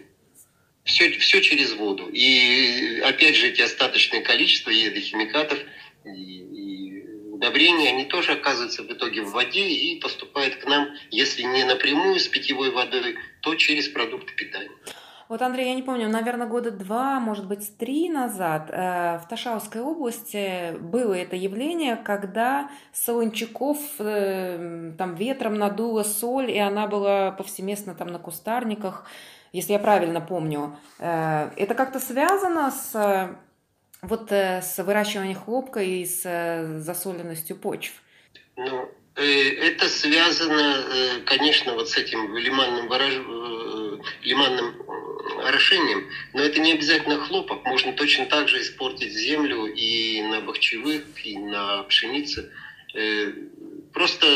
Все, 0.85 1.11
все 1.19 1.41
через 1.43 1.73
воду. 1.73 2.09
И 2.09 3.01
опять 3.05 3.35
же, 3.35 3.49
эти 3.49 3.63
остаточные 3.63 4.23
количества 4.23 4.71
ядохимикатов 4.71 5.59
и, 6.05 6.11
и 6.11 7.03
удобрения, 7.33 7.89
они 7.89 8.05
тоже 8.05 8.33
оказываются 8.33 8.85
в 8.85 8.93
итоге 8.93 9.23
в 9.23 9.33
воде 9.33 9.69
и 9.69 9.99
поступают 9.99 10.55
к 10.57 10.67
нам, 10.67 10.89
если 11.11 11.43
не 11.43 11.65
напрямую 11.65 12.21
с 12.21 12.29
питьевой 12.29 12.71
водой, 12.71 13.17
то 13.43 13.57
через 13.57 13.89
продукты 13.89 14.33
питания. 14.35 14.71
Вот, 15.31 15.43
Андрей, 15.43 15.69
я 15.69 15.75
не 15.77 15.83
помню, 15.83 16.09
наверное, 16.09 16.49
года 16.49 16.73
два, 16.73 17.21
может 17.21 17.47
быть, 17.47 17.79
три 17.79 18.09
назад 18.11 18.69
э, 18.69 19.21
в 19.25 19.29
Ташауской 19.29 19.81
области 19.81 20.77
было 20.81 21.15
это 21.15 21.37
явление, 21.37 21.95
когда 21.95 22.69
Солончаков 22.93 23.79
э, 24.01 24.91
там 24.99 25.15
ветром 25.15 25.55
надуло 25.55 26.03
соль, 26.03 26.51
и 26.51 26.59
она 26.59 26.89
была 26.89 27.31
повсеместно 27.31 27.95
там 27.95 28.09
на 28.09 28.19
кустарниках, 28.19 29.07
если 29.53 29.73
я 29.75 29.79
правильно 29.79 30.21
помню. 30.21 30.77
Э, 30.99 31.51
это 31.55 31.75
как-то 31.75 32.01
связано 32.01 32.73
с 32.73 33.31
вот 34.03 34.33
с 34.33 34.83
выращиванием 34.83 35.39
хлопка 35.39 35.81
и 35.81 36.05
с 36.07 36.81
засоленностью 36.81 37.55
почв? 37.55 38.03
Ну, 38.57 38.89
это 39.15 39.87
связано, 39.87 40.75
конечно, 41.25 41.75
вот 41.75 41.89
с 41.89 41.97
этим 41.97 42.37
лиманным, 42.37 42.89
ворож... 42.89 43.15
лиманным 44.25 44.80
орошением, 45.41 46.09
но 46.33 46.43
это 46.43 46.61
не 46.61 46.73
обязательно 46.73 47.19
хлопок. 47.19 47.65
Можно 47.65 47.93
точно 47.93 48.27
так 48.27 48.49
же 48.49 48.61
испортить 48.61 49.13
землю 49.13 49.67
и 49.67 50.23
на 50.23 50.41
бахчевых, 50.41 51.05
и 51.25 51.39
на 51.39 51.83
пшенице. 51.85 52.51
Э, 52.95 53.33
просто 53.93 54.27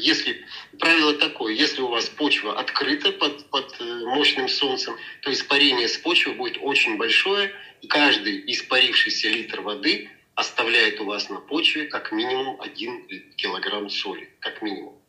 если 0.00 0.44
правило 0.78 1.14
такое, 1.14 1.52
если 1.52 1.80
у 1.80 1.88
вас 1.88 2.08
почва 2.08 2.58
открыта 2.58 3.12
под, 3.12 3.48
под 3.50 3.76
э, 3.80 4.04
мощным 4.06 4.48
солнцем, 4.48 4.96
то 5.22 5.32
испарение 5.32 5.88
с 5.88 5.96
почвы 5.98 6.34
будет 6.34 6.58
очень 6.60 6.96
большое, 6.96 7.52
и 7.82 7.86
каждый 7.86 8.42
испарившийся 8.52 9.28
литр 9.28 9.60
воды 9.60 10.10
оставляет 10.34 11.00
у 11.00 11.04
вас 11.04 11.28
на 11.28 11.40
почве 11.40 11.84
как 11.84 12.10
минимум 12.10 12.60
один 12.60 13.06
килограмм 13.36 13.88
соли, 13.88 14.30
как 14.40 14.62
минимум. 14.62 15.00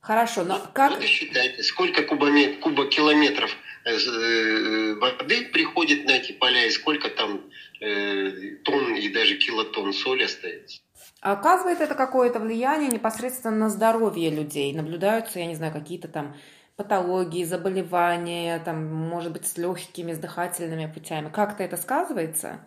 Хорошо, 0.00 0.44
но 0.44 0.60
как... 0.74 0.92
Вот 0.92 1.02
и 1.02 1.06
считайте, 1.06 1.62
сколько 1.62 2.02
кубометр, 2.02 2.58
кубокилометров 2.60 3.50
Э, 3.50 3.73
воды 3.84 5.44
приходит 5.52 6.06
на 6.06 6.12
эти 6.12 6.32
поля, 6.32 6.66
и 6.66 6.70
сколько 6.70 7.08
там 7.10 7.42
э, 7.80 8.56
тонн 8.64 8.94
и 8.94 9.08
даже 9.08 9.36
килотонн 9.36 9.92
соли 9.92 10.24
остается. 10.24 10.80
А 11.20 11.32
оказывает 11.32 11.80
это 11.80 11.94
какое-то 11.94 12.38
влияние 12.38 12.90
непосредственно 12.90 13.56
на 13.56 13.70
здоровье 13.70 14.30
людей? 14.30 14.72
Наблюдаются, 14.74 15.38
я 15.38 15.46
не 15.46 15.54
знаю, 15.54 15.72
какие-то 15.72 16.08
там 16.08 16.36
патологии, 16.76 17.44
заболевания, 17.44 18.60
там, 18.64 18.84
может 18.92 19.32
быть, 19.32 19.46
с 19.46 19.56
легкими, 19.56 20.12
с 20.12 20.18
дыхательными 20.18 20.90
путями. 20.92 21.30
Как-то 21.30 21.62
это 21.62 21.76
сказывается? 21.76 22.66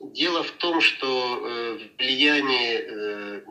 Дело 0.00 0.42
в 0.42 0.50
том, 0.52 0.80
что 0.80 1.06
э, 1.06 1.78
влияние, 1.98 2.80
э, 2.80 3.42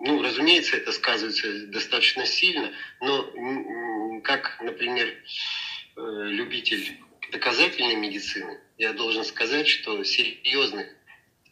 ну, 0.00 0.22
разумеется, 0.22 0.76
это 0.76 0.92
сказывается 0.92 1.66
достаточно 1.68 2.26
сильно, 2.26 2.70
но 3.00 4.20
как, 4.22 4.58
например, 4.62 5.08
Э, 5.08 5.73
любитель 5.96 6.98
доказательной 7.30 7.96
медицины, 7.96 8.60
я 8.78 8.92
должен 8.92 9.24
сказать, 9.24 9.68
что 9.68 10.02
серьезных 10.04 10.88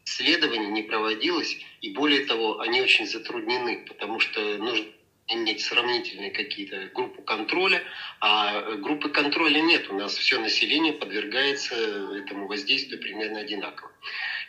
исследований 0.05 0.69
не 0.69 0.83
проводилось, 0.83 1.59
и 1.81 1.91
более 1.91 2.27
того, 2.27 2.61
они 2.61 2.81
очень 2.83 3.07
затруднены, 3.07 3.85
потому 3.87 4.21
что 4.21 4.41
нужно 4.59 4.87
иметь 5.29 5.63
сравнительные 5.63 6.31
какие-то 6.31 6.91
группы 6.95 7.23
контроля, 7.23 7.83
а 8.21 8.77
группы 8.77 9.09
контроля 9.09 9.61
нет. 9.61 9.89
У 9.89 9.95
нас 9.95 10.17
все 10.17 10.39
население 10.39 10.93
подвергается 10.93 11.75
этому 12.17 12.47
воздействию 12.47 13.01
примерно 13.01 13.41
одинаково. 13.41 13.93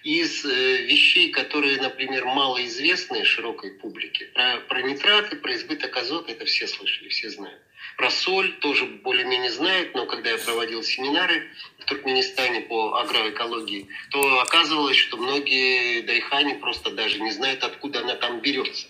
Из 0.04 0.44
э, 0.44 0.82
вещей, 0.82 1.30
которые, 1.32 1.80
например, 1.82 2.26
малоизвестны 2.26 3.24
широкой 3.24 3.72
публике, 3.72 4.26
про, 4.34 4.58
про 4.68 4.82
нитраты, 4.82 5.38
про 5.38 5.54
избыток 5.54 5.96
азота, 5.96 6.32
это 6.34 6.44
все 6.44 6.68
слышали, 6.68 7.08
все 7.08 7.30
знают. 7.30 7.62
Про 7.98 8.10
соль 8.10 8.54
тоже 8.60 8.86
более-менее 8.86 9.52
знают, 9.52 9.94
но 9.94 10.06
когда 10.06 10.32
я 10.32 10.38
проводил 10.38 10.84
семинары 10.84 11.50
в 11.80 11.86
Туркменистане 11.86 12.62
по 12.62 13.00
агроэкологии, 13.00 13.88
то 14.12 14.40
оказывалось, 14.42 14.98
что 14.98 15.18
многие 15.18 16.02
дайхани 16.02 16.56
просто 16.56 16.92
даже 16.92 17.20
не 17.20 17.32
знают, 17.32 17.64
откуда 17.64 18.02
она 18.02 18.16
там 18.16 18.42
берется. 18.42 18.88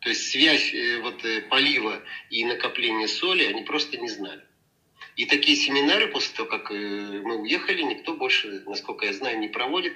То 0.00 0.08
есть 0.08 0.30
связь 0.30 0.72
э, 0.72 1.00
вот, 1.00 1.24
э, 1.24 1.42
полива 1.42 2.02
и 2.30 2.44
накопления 2.44 3.06
соли 3.06 3.44
они 3.44 3.62
просто 3.62 3.98
не 3.98 4.08
знали. 4.08 4.42
И 5.16 5.26
такие 5.26 5.56
семинары 5.56 6.08
после 6.08 6.34
того, 6.34 6.48
как 6.48 6.70
э, 6.70 6.74
мы 6.74 7.36
уехали, 7.42 7.82
никто 7.82 8.14
больше, 8.14 8.62
насколько 8.66 9.04
я 9.04 9.12
знаю, 9.12 9.38
не 9.38 9.48
проводит, 9.48 9.94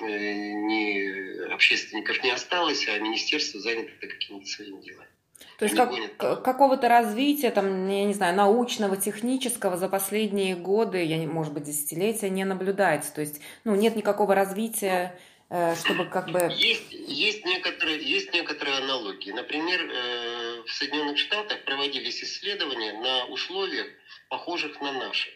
ни 0.00 1.52
общественников 1.52 2.22
не 2.24 2.30
осталось, 2.30 2.88
а 2.88 2.98
министерство 2.98 3.60
занято 3.60 3.92
какими-то 4.00 4.46
своими 4.46 4.80
делами. 4.80 5.13
То 5.58 5.66
есть 5.66 5.76
как, 5.76 6.42
какого-то 6.42 6.88
развития, 6.88 7.50
там, 7.50 7.88
я 7.88 8.04
не 8.04 8.14
знаю, 8.14 8.36
научного, 8.36 8.96
технического 8.96 9.76
за 9.76 9.88
последние 9.88 10.56
годы, 10.56 11.04
я, 11.04 11.16
может 11.28 11.52
быть, 11.52 11.64
десятилетия 11.64 12.28
не 12.28 12.44
наблюдается. 12.44 13.14
То 13.14 13.20
есть, 13.20 13.40
ну, 13.62 13.74
нет 13.74 13.94
никакого 13.94 14.34
развития, 14.34 15.18
э, 15.50 15.76
чтобы 15.76 16.06
как 16.06 16.30
бы... 16.30 16.50
Есть, 16.56 16.92
есть, 16.92 17.44
некоторые, 17.44 18.02
есть 18.02 18.32
некоторые 18.34 18.78
аналогии. 18.78 19.30
Например, 19.30 19.80
э, 19.80 20.62
в 20.66 20.72
Соединенных 20.72 21.18
Штатах 21.18 21.64
проводились 21.64 22.22
исследования 22.22 22.92
на 22.94 23.26
условиях, 23.26 23.86
похожих 24.28 24.80
на 24.80 24.92
наши. 24.92 25.30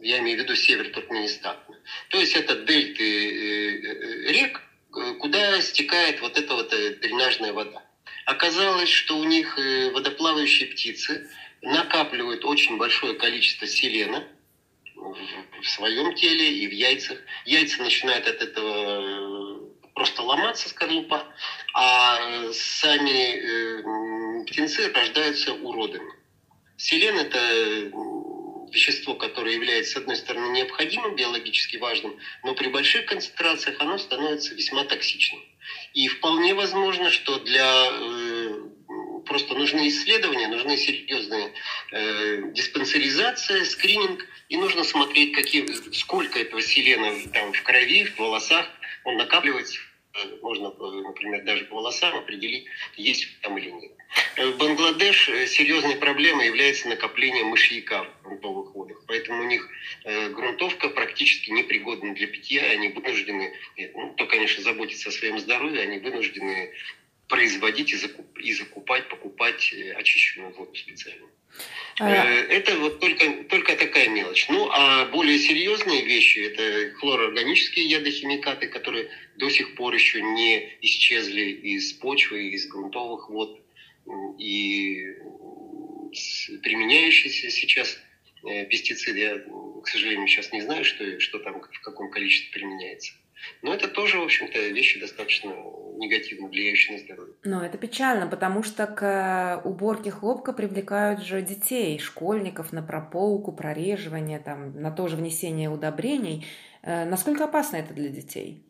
Я 0.00 0.20
имею 0.20 0.38
в 0.38 0.42
виду 0.42 0.54
север 0.54 0.90
Туркменистана. 0.90 1.58
То 2.10 2.18
есть 2.18 2.36
это 2.36 2.54
дельты 2.54 3.02
э, 3.02 4.32
рек, 4.32 4.62
куда 5.18 5.60
стекает 5.60 6.20
вот 6.20 6.38
эта 6.38 6.54
вот 6.54 6.70
дренажная 6.70 7.52
вода. 7.52 7.82
Оказалось, 8.26 8.88
что 8.88 9.18
у 9.18 9.24
них 9.24 9.58
э, 9.58 9.90
водоплавающие 9.90 10.68
птицы 10.68 11.30
накапливают 11.60 12.44
очень 12.44 12.78
большое 12.78 13.14
количество 13.14 13.66
селена 13.66 14.24
в 14.94 15.68
своем 15.68 16.14
теле 16.14 16.58
и 16.58 16.66
в 16.66 16.72
яйцах. 16.72 17.18
Яйца 17.44 17.82
начинают 17.82 18.26
от 18.26 18.40
этого 18.40 19.60
э, 19.60 19.90
просто 19.94 20.22
ломаться, 20.22 20.68
скорлупа, 20.68 21.24
а 21.74 22.50
сами 22.52 23.36
э, 23.36 24.44
птенцы 24.46 24.90
рождаются 24.92 25.52
уродами. 25.52 26.12
Селен– 26.76 27.18
это 27.18 27.38
вещество, 28.74 29.14
которое 29.14 29.54
является, 29.54 29.92
с 29.92 29.96
одной 29.96 30.16
стороны, 30.16 30.52
необходимым, 30.52 31.16
биологически 31.16 31.76
важным, 31.76 32.18
но 32.42 32.54
при 32.54 32.68
больших 32.68 33.06
концентрациях 33.06 33.80
оно 33.80 33.98
становится 33.98 34.54
весьма 34.54 34.84
токсичным. 34.84 35.40
И 35.94 36.08
вполне 36.08 36.54
возможно, 36.54 37.10
что 37.10 37.38
для 37.38 37.88
э, 37.90 38.58
просто 39.26 39.54
нужны 39.54 39.88
исследования, 39.88 40.48
нужны 40.48 40.76
серьезные 40.76 41.52
э, 41.92 42.52
диспансеризация, 42.52 43.64
скрининг, 43.64 44.26
и 44.48 44.56
нужно 44.56 44.84
смотреть, 44.84 45.32
какие, 45.32 45.66
сколько 45.92 46.38
этого 46.38 46.60
селена 46.60 47.14
там 47.32 47.52
в 47.52 47.62
крови, 47.62 48.04
в 48.04 48.18
волосах, 48.18 48.66
он 49.04 49.16
накапливается 49.16 49.78
можно, 50.42 50.70
например, 50.70 51.44
даже 51.44 51.64
по 51.64 51.76
волосам 51.76 52.16
определить, 52.16 52.66
есть 52.96 53.40
там 53.40 53.58
или 53.58 53.70
нет. 53.70 53.92
Э, 54.36 54.46
в 54.46 54.56
Бангладеш 54.58 55.28
э, 55.28 55.46
серьезной 55.46 55.96
проблемой 55.96 56.46
является 56.46 56.88
накопление 56.88 57.44
мышьяка 57.44 58.04
в 58.04 58.24
грунтовых 58.24 58.74
водах. 58.74 59.02
Поэтому 59.06 59.42
у 59.42 59.46
них 59.46 59.68
э, 60.04 60.30
грунтовка 60.30 60.88
практически 60.88 61.50
непригодна 61.50 62.14
для 62.14 62.26
питья. 62.26 62.64
Они 62.70 62.88
вынуждены, 62.88 63.52
ну, 63.94 64.14
то, 64.16 64.26
конечно, 64.26 64.62
заботиться 64.62 65.08
о 65.08 65.12
своем 65.12 65.38
здоровье, 65.38 65.82
они 65.82 65.98
вынуждены 65.98 66.72
производить 67.28 67.92
и, 67.92 67.96
закуп, 67.96 68.38
и 68.38 68.52
закупать, 68.52 69.08
покупать 69.08 69.74
очищенную 69.96 70.52
воду 70.54 70.74
специально. 70.74 71.26
А... 72.00 72.08
Это 72.08 72.76
вот 72.78 73.00
только, 73.00 73.44
только 73.44 73.76
такая 73.76 74.08
мелочь. 74.08 74.48
Ну, 74.48 74.68
а 74.72 75.06
более 75.06 75.38
серьезные 75.38 76.04
вещи– 76.04 76.38
это 76.40 76.94
хлороорганические 76.96 77.86
ядохимикаты, 77.86 78.66
которые 78.66 79.10
до 79.36 79.48
сих 79.48 79.76
пор 79.76 79.94
еще 79.94 80.20
не 80.20 80.76
исчезли 80.82 81.42
из 81.42 81.92
почвы, 81.92 82.48
из 82.48 82.66
грунтовых 82.66 83.30
вод. 83.30 83.63
И 84.38 85.16
применяющиеся 86.62 87.50
сейчас 87.50 87.96
э, 88.44 88.66
пестициды, 88.66 89.18
я, 89.18 89.38
к 89.82 89.88
сожалению, 89.88 90.28
сейчас 90.28 90.52
не 90.52 90.60
знаю, 90.60 90.84
что, 90.84 91.18
что 91.20 91.38
там 91.38 91.60
в 91.60 91.80
каком 91.80 92.10
количестве 92.10 92.52
применяется. 92.52 93.12
Но 93.62 93.74
это 93.74 93.88
тоже, 93.88 94.18
в 94.18 94.24
общем-то, 94.24 94.58
вещи 94.68 95.00
достаточно 95.00 95.54
негативно 95.96 96.48
влияющие 96.48 96.96
на 96.96 97.02
здоровье. 97.02 97.34
Но 97.44 97.64
это 97.64 97.78
печально, 97.78 98.26
потому 98.26 98.62
что 98.62 98.86
к 98.86 99.02
э, 99.02 99.68
уборке 99.68 100.10
хлопка 100.10 100.52
привлекают 100.52 101.22
же 101.22 101.42
детей, 101.42 101.98
школьников 101.98 102.72
на 102.72 102.82
прополку, 102.82 103.52
прореживание, 103.52 104.38
там, 104.38 104.80
на 104.80 104.90
то 104.90 105.08
же 105.08 105.16
внесение 105.16 105.68
удобрений. 105.68 106.46
Э, 106.82 107.04
насколько 107.04 107.44
опасно 107.44 107.76
это 107.76 107.94
для 107.94 108.08
детей? 108.08 108.64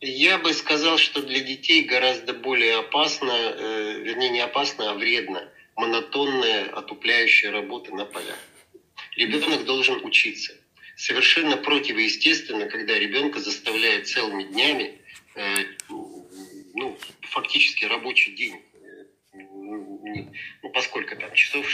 Я 0.00 0.38
бы 0.38 0.54
сказал, 0.54 0.96
что 0.96 1.20
для 1.22 1.40
детей 1.40 1.82
гораздо 1.84 2.32
более 2.32 2.76
опасно, 2.76 3.32
э, 3.32 4.00
вернее 4.02 4.30
не 4.30 4.40
опасно, 4.40 4.90
а 4.90 4.94
вредно, 4.94 5.46
монотонная 5.76 6.70
отупляющая 6.70 7.50
работа 7.50 7.94
на 7.94 8.06
полях. 8.06 8.38
Ребенок 9.16 9.64
должен 9.66 10.02
учиться. 10.04 10.54
Совершенно 10.96 11.58
противоестественно, 11.58 12.66
когда 12.66 12.98
ребенка 12.98 13.40
заставляют 13.40 14.08
целыми 14.08 14.44
днями, 14.44 14.98
э, 15.34 15.42
ну, 16.74 16.96
фактически 17.22 17.84
рабочий 17.84 18.32
день, 18.34 18.62
э, 19.34 19.38
ну, 20.62 20.70
поскольку 20.72 21.14
там 21.16 21.34
часов 21.34 21.66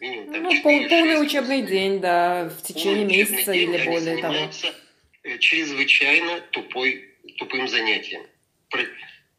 минимум 0.00 0.32
там 0.32 0.42
ну, 0.42 0.50
4, 0.50 0.88
полный 0.88 1.16
6, 1.16 1.22
учебный 1.22 1.62
день, 1.62 2.00
да, 2.00 2.50
в 2.50 2.62
течение 2.62 3.06
месяца 3.06 3.52
день, 3.54 3.72
или 3.74 3.84
более 3.86 4.18
того 4.18 4.50
Э, 5.26 5.38
чрезвычайно 5.38 6.40
тупой, 6.52 7.15
тупым 7.38 7.68
занятием. 7.68 8.26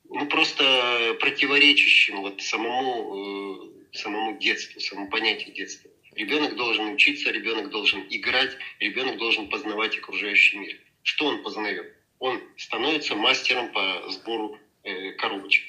Ну, 0.10 0.26
просто 0.28 1.18
противоречащим 1.20 2.22
вот 2.22 2.42
самому, 2.42 3.84
э, 3.94 3.98
самому 3.98 4.38
детству, 4.38 4.80
самому 4.80 5.10
понятию 5.10 5.54
детства. 5.54 5.92
Ребенок 6.16 6.56
должен 6.56 6.94
учиться, 6.94 7.30
ребенок 7.30 7.70
должен 7.70 8.06
играть, 8.10 8.58
ребенок 8.80 9.18
должен 9.18 9.50
познавать 9.50 9.98
окружающий 9.98 10.58
мир. 10.58 10.80
Что 11.04 11.28
он 11.28 11.44
познает? 11.44 11.94
Он 12.20 12.42
становится 12.58 13.16
мастером 13.16 13.72
по 13.72 14.10
сбору 14.10 14.58
э, 14.84 15.12
коробочек. 15.12 15.66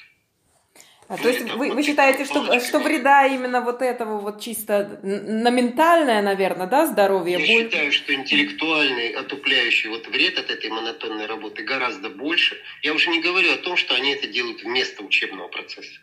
А, 1.09 1.17
то 1.17 1.27
есть 1.27 1.51
вы, 1.55 1.71
вы 1.71 1.81
считаете, 1.81 2.23
что, 2.23 2.59
что 2.59 2.77
вреда 2.77 3.25
именно 3.25 3.61
вот 3.61 3.81
этого 3.81 4.19
вот 4.19 4.39
чисто 4.39 4.99
на 5.01 5.49
ментальное, 5.49 6.21
наверное, 6.21 6.67
да, 6.67 6.85
здоровье? 6.85 7.39
Я 7.39 7.39
боль... 7.39 7.65
считаю, 7.65 7.91
что 7.91 8.13
интеллектуальный, 8.13 9.09
отупляющий 9.09 9.89
вот 9.89 10.05
вред 10.07 10.37
от 10.37 10.51
этой 10.51 10.69
монотонной 10.69 11.25
работы 11.25 11.63
гораздо 11.63 12.11
больше. 12.11 12.61
Я 12.83 12.93
уже 12.93 13.09
не 13.09 13.21
говорю 13.21 13.51
о 13.51 13.57
том, 13.57 13.75
что 13.75 13.95
они 13.95 14.11
это 14.11 14.27
делают 14.27 14.61
вместо 14.61 15.03
учебного 15.03 15.47
процесса. 15.47 15.99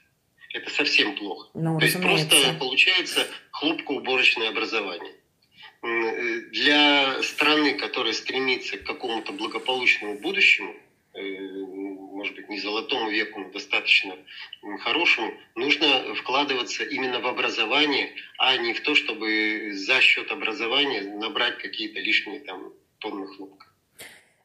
Это 0.52 0.70
совсем 0.70 1.14
плохо. 1.14 1.50
Ну, 1.54 1.78
то 1.78 1.84
есть 1.84 2.02
просто 2.02 2.36
получается 2.58 3.28
хлопкоуборочное 3.52 4.48
образование. 4.48 5.12
Э, 5.82 6.40
для 6.50 7.22
страны, 7.22 7.74
которая 7.74 8.12
стремится 8.12 8.76
к 8.76 8.82
какому-то 8.82 9.32
благополучному 9.32 10.18
будущему, 10.18 10.74
э, 11.14 11.20
может 12.16 12.34
быть, 12.34 12.48
не 12.48 12.58
золотому 12.58 13.10
веку, 13.10 13.40
но 13.40 13.50
достаточно 13.50 14.16
хорошему, 14.80 15.32
нужно 15.54 16.14
вкладываться 16.14 16.82
именно 16.84 17.20
в 17.20 17.26
образование, 17.26 18.10
а 18.38 18.56
не 18.56 18.72
в 18.72 18.80
то, 18.80 18.94
чтобы 18.94 19.72
за 19.72 20.00
счет 20.00 20.32
образования 20.32 21.02
набрать 21.02 21.58
какие-то 21.58 22.00
лишние 22.00 22.40
там 22.40 22.72
тонны 22.98 23.26
хлопка. 23.26 23.66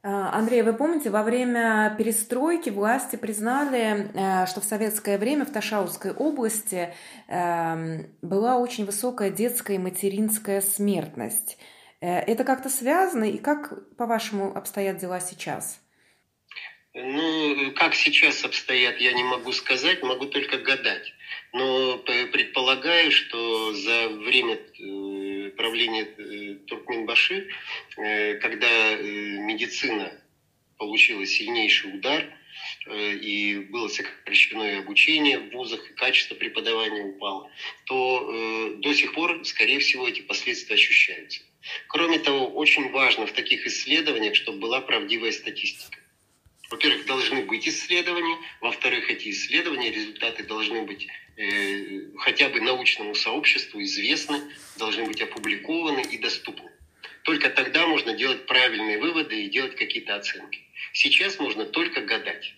А, 0.03 0.33
Андрей, 0.33 0.63
вы 0.63 0.73
помните, 0.73 1.11
во 1.11 1.21
время 1.21 1.93
перестройки 1.97 2.71
власти 2.71 3.17
признали, 3.17 4.09
э, 4.13 4.47
что 4.47 4.59
в 4.59 4.63
советское 4.63 5.19
время 5.19 5.45
в 5.45 5.51
Ташаутской 5.51 6.11
области 6.11 6.93
эм, 7.27 8.07
была 8.23 8.57
очень 8.57 8.85
высокая 8.85 9.29
детская 9.29 9.75
и 9.75 9.79
материнская 9.79 10.61
смертность. 10.61 11.59
Э, 11.99 12.17
это 12.17 12.43
как-то 12.43 12.69
связано, 12.69 13.25
и 13.25 13.37
как, 13.37 13.95
по-вашему, 13.95 14.57
обстоят 14.57 14.97
дела 14.97 15.19
сейчас? 15.19 15.80
Ну, 16.93 17.71
как 17.77 17.95
сейчас 17.95 18.43
обстоят, 18.43 18.99
я 18.99 19.13
не 19.13 19.23
могу 19.23 19.53
сказать, 19.53 20.03
могу 20.03 20.25
только 20.25 20.57
гадать. 20.57 21.13
Но 21.53 21.97
предполагаю, 21.99 23.11
что 23.11 23.73
за 23.73 24.09
время 24.09 24.55
э, 24.55 25.51
правления 25.55 26.03
э, 26.03 26.55
Туркменбаши, 26.67 27.47
э, 27.95 28.35
когда 28.39 28.95
медицина 28.97 30.21
получила 30.77 31.25
сильнейший 31.25 31.95
удар, 31.95 32.25
и 32.89 33.67
было 33.69 33.87
сокращено 33.87 34.63
и 34.63 34.79
обучение 34.79 35.39
в 35.39 35.51
вузах, 35.51 35.89
и 35.89 35.93
качество 35.93 36.35
преподавания 36.35 37.03
упало, 37.03 37.49
то 37.85 38.73
до 38.77 38.93
сих 38.93 39.13
пор, 39.13 39.45
скорее 39.45 39.79
всего, 39.79 40.07
эти 40.07 40.21
последствия 40.21 40.75
ощущаются. 40.75 41.41
Кроме 41.87 42.19
того, 42.19 42.47
очень 42.47 42.91
важно 42.91 43.25
в 43.25 43.31
таких 43.31 43.65
исследованиях, 43.65 44.35
чтобы 44.35 44.59
была 44.59 44.81
правдивая 44.81 45.31
статистика. 45.31 46.00
Во-первых, 46.71 47.05
должны 47.05 47.43
быть 47.43 47.67
исследования, 47.67 48.37
во-вторых, 48.61 49.09
эти 49.09 49.29
исследования, 49.29 49.91
результаты 49.91 50.43
должны 50.43 50.83
быть 50.83 51.05
э, 51.35 52.15
хотя 52.17 52.47
бы 52.47 52.61
научному 52.61 53.13
сообществу 53.13 53.83
известны, 53.83 54.39
должны 54.77 55.03
быть 55.03 55.21
опубликованы 55.21 55.99
и 55.99 56.17
доступны. 56.17 56.71
Только 57.23 57.49
тогда 57.49 57.85
можно 57.87 58.13
делать 58.13 58.45
правильные 58.45 58.97
выводы 58.99 59.43
и 59.43 59.49
делать 59.49 59.75
какие-то 59.75 60.15
оценки. 60.15 60.61
Сейчас 60.93 61.39
можно 61.39 61.65
только 61.65 62.01
гадать. 62.01 62.55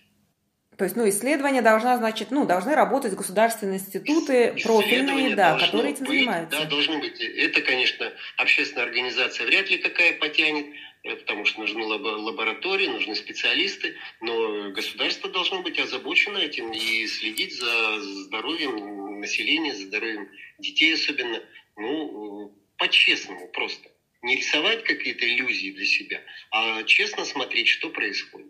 То 0.78 0.84
есть, 0.84 0.96
ну, 0.96 1.08
исследования 1.08 1.62
должна, 1.62 1.96
значит, 1.98 2.30
ну, 2.30 2.46
должны 2.46 2.74
работать 2.74 3.14
государственные 3.14 3.78
институты 3.78 4.54
профильные, 4.62 5.34
да, 5.34 5.58
которые 5.58 5.92
этим 5.92 6.06
быть, 6.06 6.18
занимаются. 6.18 6.60
Да, 6.60 6.64
должны 6.66 6.98
быть. 6.98 7.20
Это, 7.20 7.60
конечно, 7.62 8.12
общественная 8.36 8.84
организация 8.84 9.46
вряд 9.46 9.70
ли 9.70 9.78
какая 9.78 10.14
потянет, 10.14 10.66
потому 11.04 11.44
что 11.44 11.60
нужны 11.60 11.84
лаборатории, 11.84 12.86
нужны 12.86 13.14
специалисты, 13.14 13.96
но 14.20 14.70
государство 14.70 15.30
должно 15.30 15.62
быть 15.62 15.78
озабочено 15.78 16.38
этим 16.38 16.72
и 16.72 17.06
следить 17.06 17.54
за 17.54 18.00
здоровьем 18.00 19.20
населения, 19.20 19.74
за 19.74 19.86
здоровьем 19.86 20.30
детей 20.58 20.94
особенно, 20.94 21.42
ну, 21.76 22.52
по-честному 22.78 23.48
просто. 23.48 23.90
Не 24.22 24.36
рисовать 24.36 24.84
какие-то 24.84 25.26
иллюзии 25.26 25.72
для 25.72 25.84
себя, 25.84 26.22
а 26.50 26.82
честно 26.84 27.26
смотреть, 27.26 27.68
что 27.68 27.90
происходит. 27.90 28.48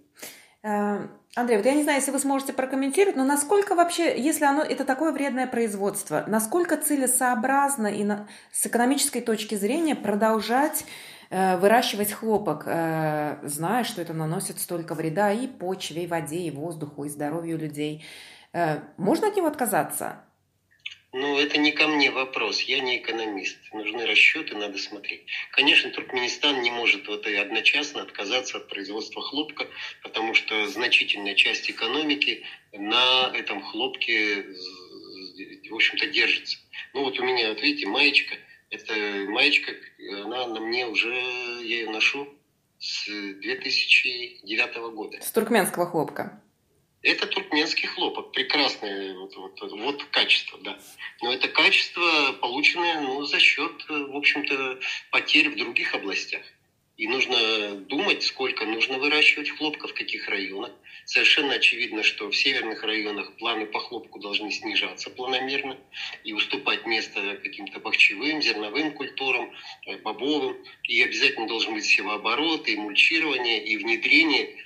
Э, 0.63 1.09
Андрей, 1.35 1.57
вот 1.57 1.67
я 1.67 1.75
не 1.75 1.83
знаю, 1.83 1.99
если 1.99 2.13
вы 2.13 2.21
сможете 2.21 2.53
прокомментировать, 2.53 3.17
но 3.17 3.25
насколько 3.25 3.75
вообще, 3.75 4.17
если 4.17 4.45
оно 4.45 4.63
это 4.63 4.85
такое 4.85 5.11
вредное 5.11 5.49
производство, 5.49 6.25
насколько 6.29 6.77
целесообразно 6.77 7.89
и 7.89 8.05
на, 8.05 8.29
с 8.53 8.65
экономической 8.65 9.21
точки 9.21 9.57
зрения 9.57 9.97
продолжать 9.97 10.85
выращивать 11.31 12.13
хлопок, 12.13 12.65
э, 12.67 13.39
зная, 13.43 13.85
что 13.85 14.03
это 14.03 14.13
наносит 14.13 14.61
столько 14.61 14.95
вреда 14.95 15.33
и 15.33 15.47
почве, 15.47 16.05
и 16.05 16.07
воде, 16.07 16.39
и 16.39 16.51
воздуху, 16.51 17.05
и 17.05 17.09
здоровью 17.09 17.59
людей. 17.59 18.05
Э, 18.53 18.81
можно 18.97 19.29
от 19.29 19.37
него 19.37 19.49
отказаться? 19.49 20.25
Ну, 21.17 21.39
это 21.39 21.59
не 21.59 21.71
ко 21.71 21.87
мне 21.87 22.11
вопрос, 22.11 22.61
я 22.63 22.81
не 22.81 22.99
экономист. 22.99 23.57
Нужны 23.73 24.05
расчеты, 24.05 24.57
надо 24.57 24.79
смотреть. 24.79 25.27
Конечно, 25.53 25.91
Туркменистан 25.91 26.61
не 26.61 26.73
может 26.73 27.07
вот 27.07 27.25
и 27.29 27.35
одночасно 27.37 28.03
отказаться 28.03 28.57
от 28.59 28.69
производства 28.69 29.23
хлопка, 29.23 29.69
потому 30.03 30.35
что 30.35 30.67
значительная 30.67 31.37
часть 31.37 31.71
экономики 31.71 32.43
на 32.73 33.31
этом 33.33 33.63
хлопке, 33.63 34.43
в 35.71 35.75
общем-то, 35.75 36.07
держится. 36.09 36.59
Ну, 36.95 37.05
вот 37.05 37.17
у 37.21 37.25
меня, 37.25 37.51
вот 37.51 37.63
видите, 37.63 37.87
маечка. 37.87 38.35
Это 38.75 38.93
маечка, 39.31 39.73
она 40.25 40.49
на 40.49 40.59
мне 40.59 40.85
уже, 40.87 41.15
я 41.15 41.79
ее 41.79 41.91
ношу 41.91 42.29
с 42.81 43.07
2009 43.07 44.77
года. 44.95 45.23
С 45.23 45.31
туркменского 45.31 45.87
хлопка. 45.87 46.43
Это 47.01 47.29
туркменский 47.29 47.87
хлопок, 47.87 48.33
прекрасное 48.33 49.15
вот, 49.15 49.37
вот, 49.37 49.61
вот 49.61 50.05
качество, 50.07 50.59
да. 50.61 50.77
Но 51.23 51.33
это 51.33 51.47
качество, 51.47 52.33
полученное 52.41 53.01
ну, 53.01 53.23
за 53.25 53.39
счет, 53.39 53.85
в 53.89 54.17
общем-то, 54.17 54.81
потерь 55.13 55.51
в 55.51 55.57
других 55.57 55.95
областях. 55.95 56.43
И 56.97 57.09
нужно 57.09 57.75
думать, 57.75 58.23
сколько 58.23 58.65
нужно 58.65 58.99
выращивать 58.99 59.51
хлопка, 59.51 59.89
в 59.89 59.95
каких 59.95 60.29
районах. 60.29 60.71
Совершенно 61.07 61.55
очевидно, 61.55 62.05
что 62.05 62.29
в 62.29 62.37
северных 62.37 62.85
районах 62.85 63.37
планы 63.37 63.67
по 63.67 63.81
хлопку 63.81 64.21
должны 64.21 64.53
снижаться 64.53 65.11
планомерно 65.11 65.77
и 66.23 66.33
уступать 66.33 66.87
место 66.87 67.37
каким-то 67.43 67.81
бахчевым, 67.81 68.41
зерновым 68.41 68.93
культурам, 68.93 69.53
э, 69.87 69.97
бобовым. 69.99 70.57
И 70.85 71.03
обязательно 71.03 71.49
должен 71.49 71.75
быть 71.75 71.85
севооборот, 71.85 72.69
и 72.69 72.77
мульчирование, 72.77 73.65
и 73.65 73.77
внедрение. 73.77 74.57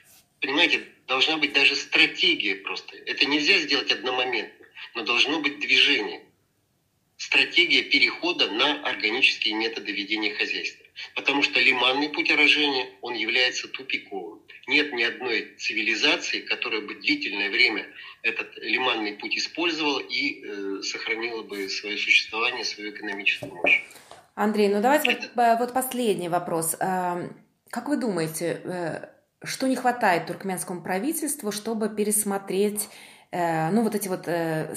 Понимаете, 0.41 0.83
должна 1.07 1.39
быть 1.39 1.55
даже 1.55 1.75
стратегия 1.77 2.57
просто. 2.57 2.97
Это 3.07 3.25
нельзя 3.25 3.59
сделать 3.59 3.91
одномоментно, 3.91 4.67
но 4.95 5.03
должно 5.03 5.41
быть 5.41 5.61
движение. 5.61 6.21
Стратегия 7.17 7.83
перехода 7.83 8.51
на 8.51 8.83
органические 8.85 9.55
методы 9.55 9.93
ведения 9.93 10.35
хозяйства. 10.35 10.87
Потому 11.15 11.43
что 11.43 11.61
лиманный 11.61 12.09
путь 12.09 12.29
поражения, 12.29 12.89
он 13.03 13.15
является 13.15 13.69
тупиковым. 13.69 14.43
Нет 14.67 14.93
ни 14.93 15.03
одной 15.03 15.55
цивилизации, 15.59 16.41
которая 16.41 16.81
бы 16.81 16.95
длительное 16.95 17.51
время 17.51 17.87
этот 18.23 18.57
лиманный 18.59 19.15
путь 19.15 19.37
использовала 19.37 20.01
и 20.01 20.45
э, 20.45 20.83
сохранила 20.83 21.43
бы 21.43 21.69
свое 21.69 21.97
существование, 21.97 22.65
свою 22.65 22.91
экономическую 22.91 23.55
мощь. 23.55 23.83
Андрей, 24.35 24.69
ну 24.69 24.81
давайте 24.81 25.13
Это... 25.13 25.23
вот, 25.35 25.43
э, 25.43 25.57
вот 25.59 25.73
последний 25.73 26.29
вопрос. 26.29 26.77
Эм, 26.79 27.37
как 27.71 27.89
вы 27.89 27.97
думаете, 27.97 28.61
э, 28.63 29.09
что 29.43 29.67
не 29.67 29.75
хватает 29.75 30.27
туркменскому 30.27 30.83
правительству, 30.83 31.51
чтобы 31.51 31.89
пересмотреть 31.89 32.89
э, 33.33 33.71
ну, 33.71 33.83
вот 33.83 33.95
эти 33.95 34.09
вот 34.09 34.29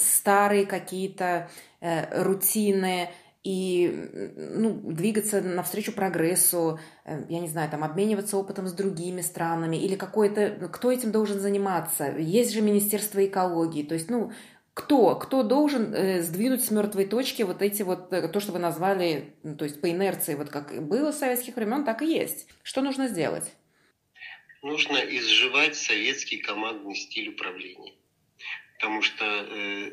старые 0.02 0.66
какие-то 0.66 1.50
рутины 1.80 3.10
и 3.44 4.10
ну, 4.56 4.74
двигаться 4.74 5.42
навстречу 5.42 5.92
прогрессу, 5.94 6.80
э, 7.06 7.24
я 7.30 7.40
не 7.40 7.48
знаю, 7.48 7.70
там, 7.70 7.84
обмениваться 7.84 8.38
опытом 8.38 8.68
с 8.68 8.74
другими 8.74 9.22
странами 9.22 9.78
или 9.78 9.96
какой-то... 9.96 10.70
Кто 10.72 10.92
этим 10.92 11.12
должен 11.12 11.40
заниматься? 11.40 12.16
Есть 12.18 12.54
же 12.54 12.62
Министерство 12.62 13.26
экологии, 13.26 13.84
то 13.84 13.96
есть, 13.96 14.10
ну, 14.10 14.32
кто? 14.74 15.16
Кто 15.16 15.44
должен 15.44 15.94
э, 15.94 16.22
сдвинуть 16.22 16.64
с 16.64 16.72
мертвой 16.72 17.06
точки 17.06 17.42
вот 17.44 17.62
эти 17.62 17.82
вот, 17.82 18.14
э, 18.14 18.28
то, 18.28 18.40
что 18.40 18.52
вы 18.52 18.60
назвали, 18.60 19.36
ну, 19.44 19.56
то 19.56 19.66
есть 19.66 19.82
по 19.82 19.90
инерции, 19.90 20.36
вот 20.36 20.50
как 20.50 20.88
было 20.88 21.12
с 21.12 21.20
советских 21.20 21.56
времен, 21.56 21.84
так 21.84 22.02
и 22.02 22.14
есть. 22.14 22.48
Что 22.64 22.82
нужно 22.82 23.08
сделать? 23.08 23.52
нужно 24.62 24.98
изживать 24.98 25.76
советский 25.76 26.38
командный 26.38 26.96
стиль 26.96 27.30
управления. 27.30 27.94
Потому 28.76 29.02
что 29.02 29.26
э, 29.26 29.92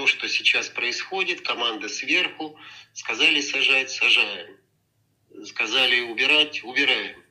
то, 0.00 0.06
что 0.06 0.28
сейчас 0.28 0.70
происходит, 0.70 1.42
команда 1.42 1.90
сверху, 1.90 2.58
сказали 2.94 3.42
сажать, 3.42 3.90
сажаем. 3.90 4.56
Сказали 5.44 6.00
убирать, 6.00 6.64
убираем. 6.64 7.22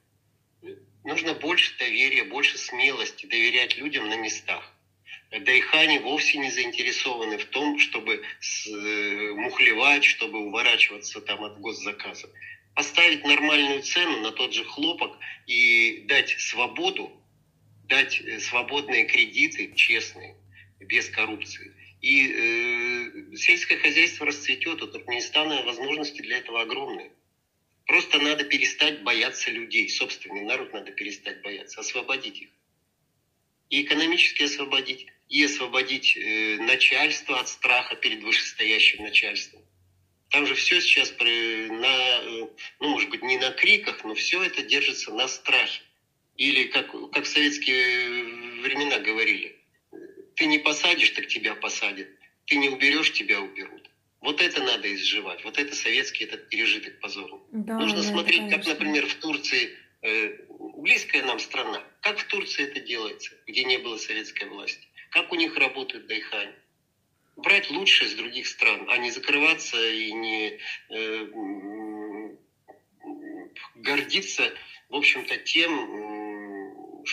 Нужно 1.04 1.34
больше 1.34 1.76
доверия, 1.80 2.26
больше 2.26 2.60
смелости 2.60 3.26
доверять 3.26 3.76
людям 3.78 4.08
на 4.08 4.18
местах. 4.18 4.72
Дайхани 5.32 5.98
вовсе 5.98 6.38
не 6.38 6.52
заинтересованы 6.52 7.40
в 7.40 7.46
том, 7.46 7.80
чтобы 7.80 8.22
э, 8.22 9.32
мухлевать, 9.34 10.04
чтобы 10.04 10.38
уворачиваться 10.38 11.22
там 11.22 11.44
от 11.44 11.60
госзаказа 11.60 12.30
поставить 12.76 13.26
нормальную 13.26 13.82
цену 13.82 14.22
на 14.22 14.32
тот 14.32 14.54
же 14.54 14.64
хлопок 14.64 15.18
и 15.48 16.04
дать 16.08 16.30
свободу, 16.40 17.12
дать 17.86 18.22
э, 18.22 18.40
свободные 18.40 19.06
кредиты, 19.06 19.74
честные, 19.74 20.36
без 20.80 21.10
коррупции. 21.10 21.79
И 22.02 22.32
э, 22.32 23.36
сельское 23.36 23.78
хозяйство 23.78 24.26
расцветет, 24.26 24.82
у 24.82 24.88
Туркменистана 24.88 25.64
возможности 25.64 26.22
для 26.22 26.38
этого 26.38 26.62
огромные. 26.62 27.12
Просто 27.86 28.20
надо 28.20 28.44
перестать 28.44 29.04
бояться 29.04 29.52
людей, 29.52 29.90
собственный 29.90 30.42
народ 30.42 30.72
надо 30.74 30.92
перестать 30.92 31.42
бояться, 31.42 31.82
освободить 31.82 32.42
их. 32.42 32.50
И 33.70 33.82
экономически 33.82 34.44
освободить, 34.44 35.08
и 35.28 35.44
освободить 35.44 36.16
э, 36.16 36.58
начальство 36.60 37.40
от 37.40 37.50
страха 37.50 37.96
перед 37.96 38.24
вышестоящим 38.24 39.04
начальством. 39.04 39.62
Там 40.30 40.46
же 40.46 40.56
все 40.56 40.80
сейчас 40.80 41.10
при, 41.10 41.70
на, 41.70 42.22
ну, 42.80 42.90
может 42.90 43.10
быть, 43.10 43.24
не 43.24 43.38
на 43.38 43.52
криках, 43.52 44.04
но 44.04 44.14
все 44.14 44.44
это 44.44 44.62
держится 44.62 45.12
на 45.12 45.28
страхе. 45.28 45.82
Или, 46.38 46.66
как, 46.66 46.92
как 47.12 47.26
в 47.26 47.28
советские 47.28 48.62
времена 48.62 49.00
говорили, 49.00 49.59
ты 50.40 50.46
не 50.46 50.58
посадишь, 50.58 51.10
так 51.12 51.28
тебя 51.28 51.54
посадят. 51.54 52.08
Ты 52.46 52.56
не 52.56 52.70
уберешь, 52.70 53.12
тебя 53.12 53.42
уберут. 53.42 53.90
Вот 54.22 54.42
это 54.42 54.64
надо 54.64 54.92
изживать. 54.96 55.44
Вот 55.44 55.58
это 55.58 55.76
советский 55.76 56.24
этот 56.24 56.48
пережиток 56.48 56.98
позорный. 57.02 57.42
Да, 57.52 57.78
Нужно 57.78 58.02
да, 58.02 58.04
смотреть, 58.04 58.50
как, 58.50 58.66
например, 58.66 59.06
в 59.06 59.16
Турции, 59.16 59.78
э, 60.02 60.38
близкая 60.78 61.26
нам 61.26 61.40
страна, 61.40 61.84
как 62.02 62.20
в 62.20 62.28
Турции 62.28 62.64
это 62.64 62.80
делается, 62.80 63.32
где 63.48 63.66
не 63.66 63.78
было 63.80 63.98
советской 63.98 64.46
власти. 64.46 64.88
Как 65.12 65.32
у 65.34 65.36
них 65.36 65.58
работают 65.58 66.08
дайхани 66.08 66.54
брать 67.36 67.70
лучшее 67.70 68.10
из 68.10 68.16
других 68.16 68.48
стран, 68.48 68.88
а 68.90 68.98
не 68.98 69.12
закрываться 69.12 69.92
и 69.92 70.12
не 70.14 70.60
э, 70.90 71.28
гордиться, 73.76 74.54
в 74.88 74.96
общем-то, 74.96 75.36
тем, 75.38 76.19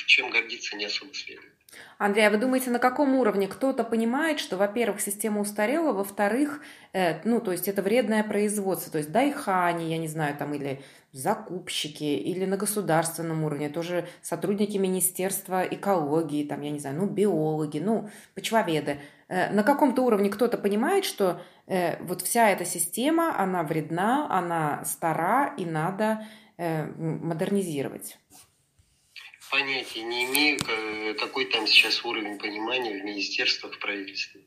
чем 0.04 0.30
гордиться 0.30 0.76
не 0.76 0.84
особо 0.84 1.14
следует. 1.14 1.56
Андрей, 1.98 2.26
а 2.26 2.30
вы 2.30 2.36
думаете, 2.36 2.70
на 2.70 2.78
каком 2.78 3.14
уровне 3.14 3.48
кто-то 3.48 3.82
понимает, 3.82 4.38
что, 4.38 4.56
во-первых, 4.56 5.00
система 5.00 5.40
устарела, 5.40 5.92
во-вторых, 5.92 6.60
э, 6.92 7.20
ну, 7.24 7.40
то 7.40 7.52
есть 7.52 7.68
это 7.68 7.82
вредное 7.82 8.22
производство, 8.22 8.92
то 8.92 8.98
есть 8.98 9.10
дайхани, 9.10 9.90
я 9.90 9.98
не 9.98 10.08
знаю, 10.08 10.36
там, 10.36 10.52
или 10.54 10.82
закупщики, 11.12 12.04
или 12.04 12.44
на 12.44 12.58
государственном 12.58 13.44
уровне, 13.44 13.70
тоже 13.70 14.06
сотрудники 14.20 14.76
Министерства 14.76 15.62
экологии, 15.62 16.44
там, 16.44 16.60
я 16.60 16.70
не 16.70 16.78
знаю, 16.78 16.96
ну, 16.96 17.06
биологи, 17.06 17.78
ну, 17.78 18.10
почвоведы. 18.34 19.00
Э, 19.28 19.50
на 19.52 19.62
каком-то 19.62 20.02
уровне 20.02 20.28
кто-то 20.28 20.58
понимает, 20.58 21.06
что 21.06 21.40
э, 21.66 22.02
вот 22.04 22.20
вся 22.20 22.50
эта 22.50 22.66
система, 22.66 23.38
она 23.38 23.62
вредна, 23.62 24.26
она 24.30 24.84
стара, 24.84 25.54
и 25.56 25.64
надо 25.64 26.26
э, 26.58 26.84
модернизировать 26.84 28.18
понятия 29.56 30.02
не 30.02 30.24
имею, 30.24 30.58
какой 31.16 31.46
там 31.46 31.66
сейчас 31.66 32.04
уровень 32.04 32.38
понимания 32.38 33.00
в 33.00 33.04
министерствах, 33.04 33.72
в 33.72 33.78
правительстве. 33.78 34.42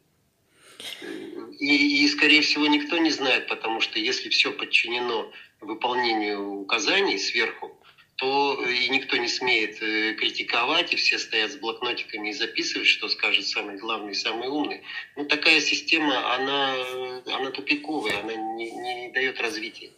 И, 1.59 2.03
и, 2.03 2.07
скорее 2.07 2.41
всего, 2.41 2.67
никто 2.67 2.99
не 2.99 3.09
знает, 3.09 3.47
потому 3.47 3.81
что 3.81 3.97
если 3.97 4.29
все 4.29 4.51
подчинено 4.51 5.31
выполнению 5.61 6.61
указаний 6.61 7.17
сверху, 7.17 7.75
то 8.17 8.63
и 8.63 8.87
никто 8.89 9.17
не 9.17 9.27
смеет 9.27 9.81
э, 9.81 10.13
критиковать, 10.13 10.93
и 10.93 10.95
все 10.97 11.17
стоят 11.17 11.53
с 11.53 11.55
блокнотиками 11.55 12.29
и 12.29 12.33
записывают, 12.33 12.87
что 12.87 13.09
скажет 13.09 13.47
самый 13.47 13.77
главный, 13.77 14.13
самый 14.13 14.49
умный. 14.49 14.83
Ну, 15.15 15.25
такая 15.25 15.59
система, 15.59 16.35
она, 16.35 16.75
она 17.33 17.49
тупиковая, 17.49 18.19
она 18.19 18.35
не, 18.35 18.69
не 18.71 19.11
дает 19.11 19.41
развития. 19.41 19.89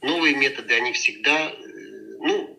Новые 0.00 0.34
методы, 0.34 0.74
они 0.74 0.92
всегда, 0.94 1.50
э, 1.50 1.54
ну, 2.20 2.58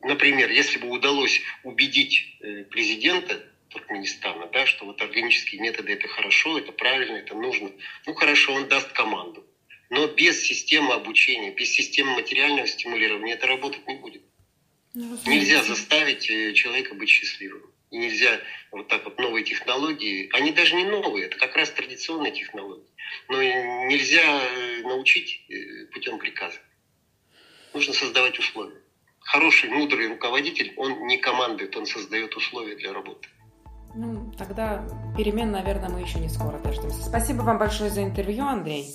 например, 0.00 0.50
если 0.50 0.78
бы 0.78 0.88
удалось 0.88 1.40
убедить 1.64 2.36
э, 2.40 2.64
президента 2.64 3.44
Туркменистана, 3.70 4.46
да, 4.46 4.66
что 4.66 4.86
вот 4.86 5.00
органические 5.02 5.60
методы 5.60 5.92
это 5.92 6.08
хорошо, 6.08 6.58
это 6.58 6.72
правильно, 6.72 7.16
это 7.16 7.34
нужно, 7.34 7.70
ну 8.06 8.14
хорошо, 8.14 8.54
он 8.54 8.68
даст 8.68 8.92
команду. 8.92 9.46
Но 9.90 10.06
без 10.06 10.42
системы 10.42 10.94
обучения, 10.94 11.50
без 11.50 11.70
системы 11.70 12.14
материального 12.14 12.66
стимулирования 12.66 13.34
это 13.34 13.46
работать 13.46 13.86
не 13.86 13.96
будет. 13.96 14.22
Ну, 14.94 15.18
нельзя 15.26 15.62
заставить 15.62 16.30
э, 16.30 16.52
человека 16.54 16.94
быть 16.94 17.08
счастливым. 17.08 17.72
И 17.90 17.96
нельзя 17.96 18.40
вот 18.70 18.88
так 18.88 19.04
вот 19.04 19.18
новые 19.18 19.44
технологии, 19.44 20.28
они 20.34 20.52
даже 20.52 20.74
не 20.74 20.84
новые, 20.84 21.26
это 21.26 21.38
как 21.38 21.56
раз 21.56 21.70
традиционные 21.70 22.32
технологии. 22.32 22.86
Но 23.28 23.42
нельзя 23.42 24.22
э, 24.22 24.82
научить 24.82 25.46
путем 25.92 26.18
приказа. 26.18 26.58
Нужно 27.72 27.94
создавать 27.94 28.38
условия. 28.38 28.82
Хороший, 29.30 29.68
мудрый 29.68 30.08
руководитель, 30.08 30.72
он 30.78 31.06
не 31.06 31.18
командует, 31.18 31.76
он 31.76 31.84
создает 31.84 32.34
условия 32.34 32.76
для 32.76 32.94
работы. 32.94 33.28
Ну, 33.94 34.32
тогда 34.38 34.82
перемен, 35.18 35.50
наверное, 35.50 35.90
мы 35.90 36.00
еще 36.00 36.18
не 36.18 36.30
скоро 36.30 36.58
дождемся. 36.58 37.02
Спасибо 37.02 37.42
вам 37.42 37.58
большое 37.58 37.90
за 37.90 38.02
интервью, 38.02 38.46
Андрей. 38.46 38.86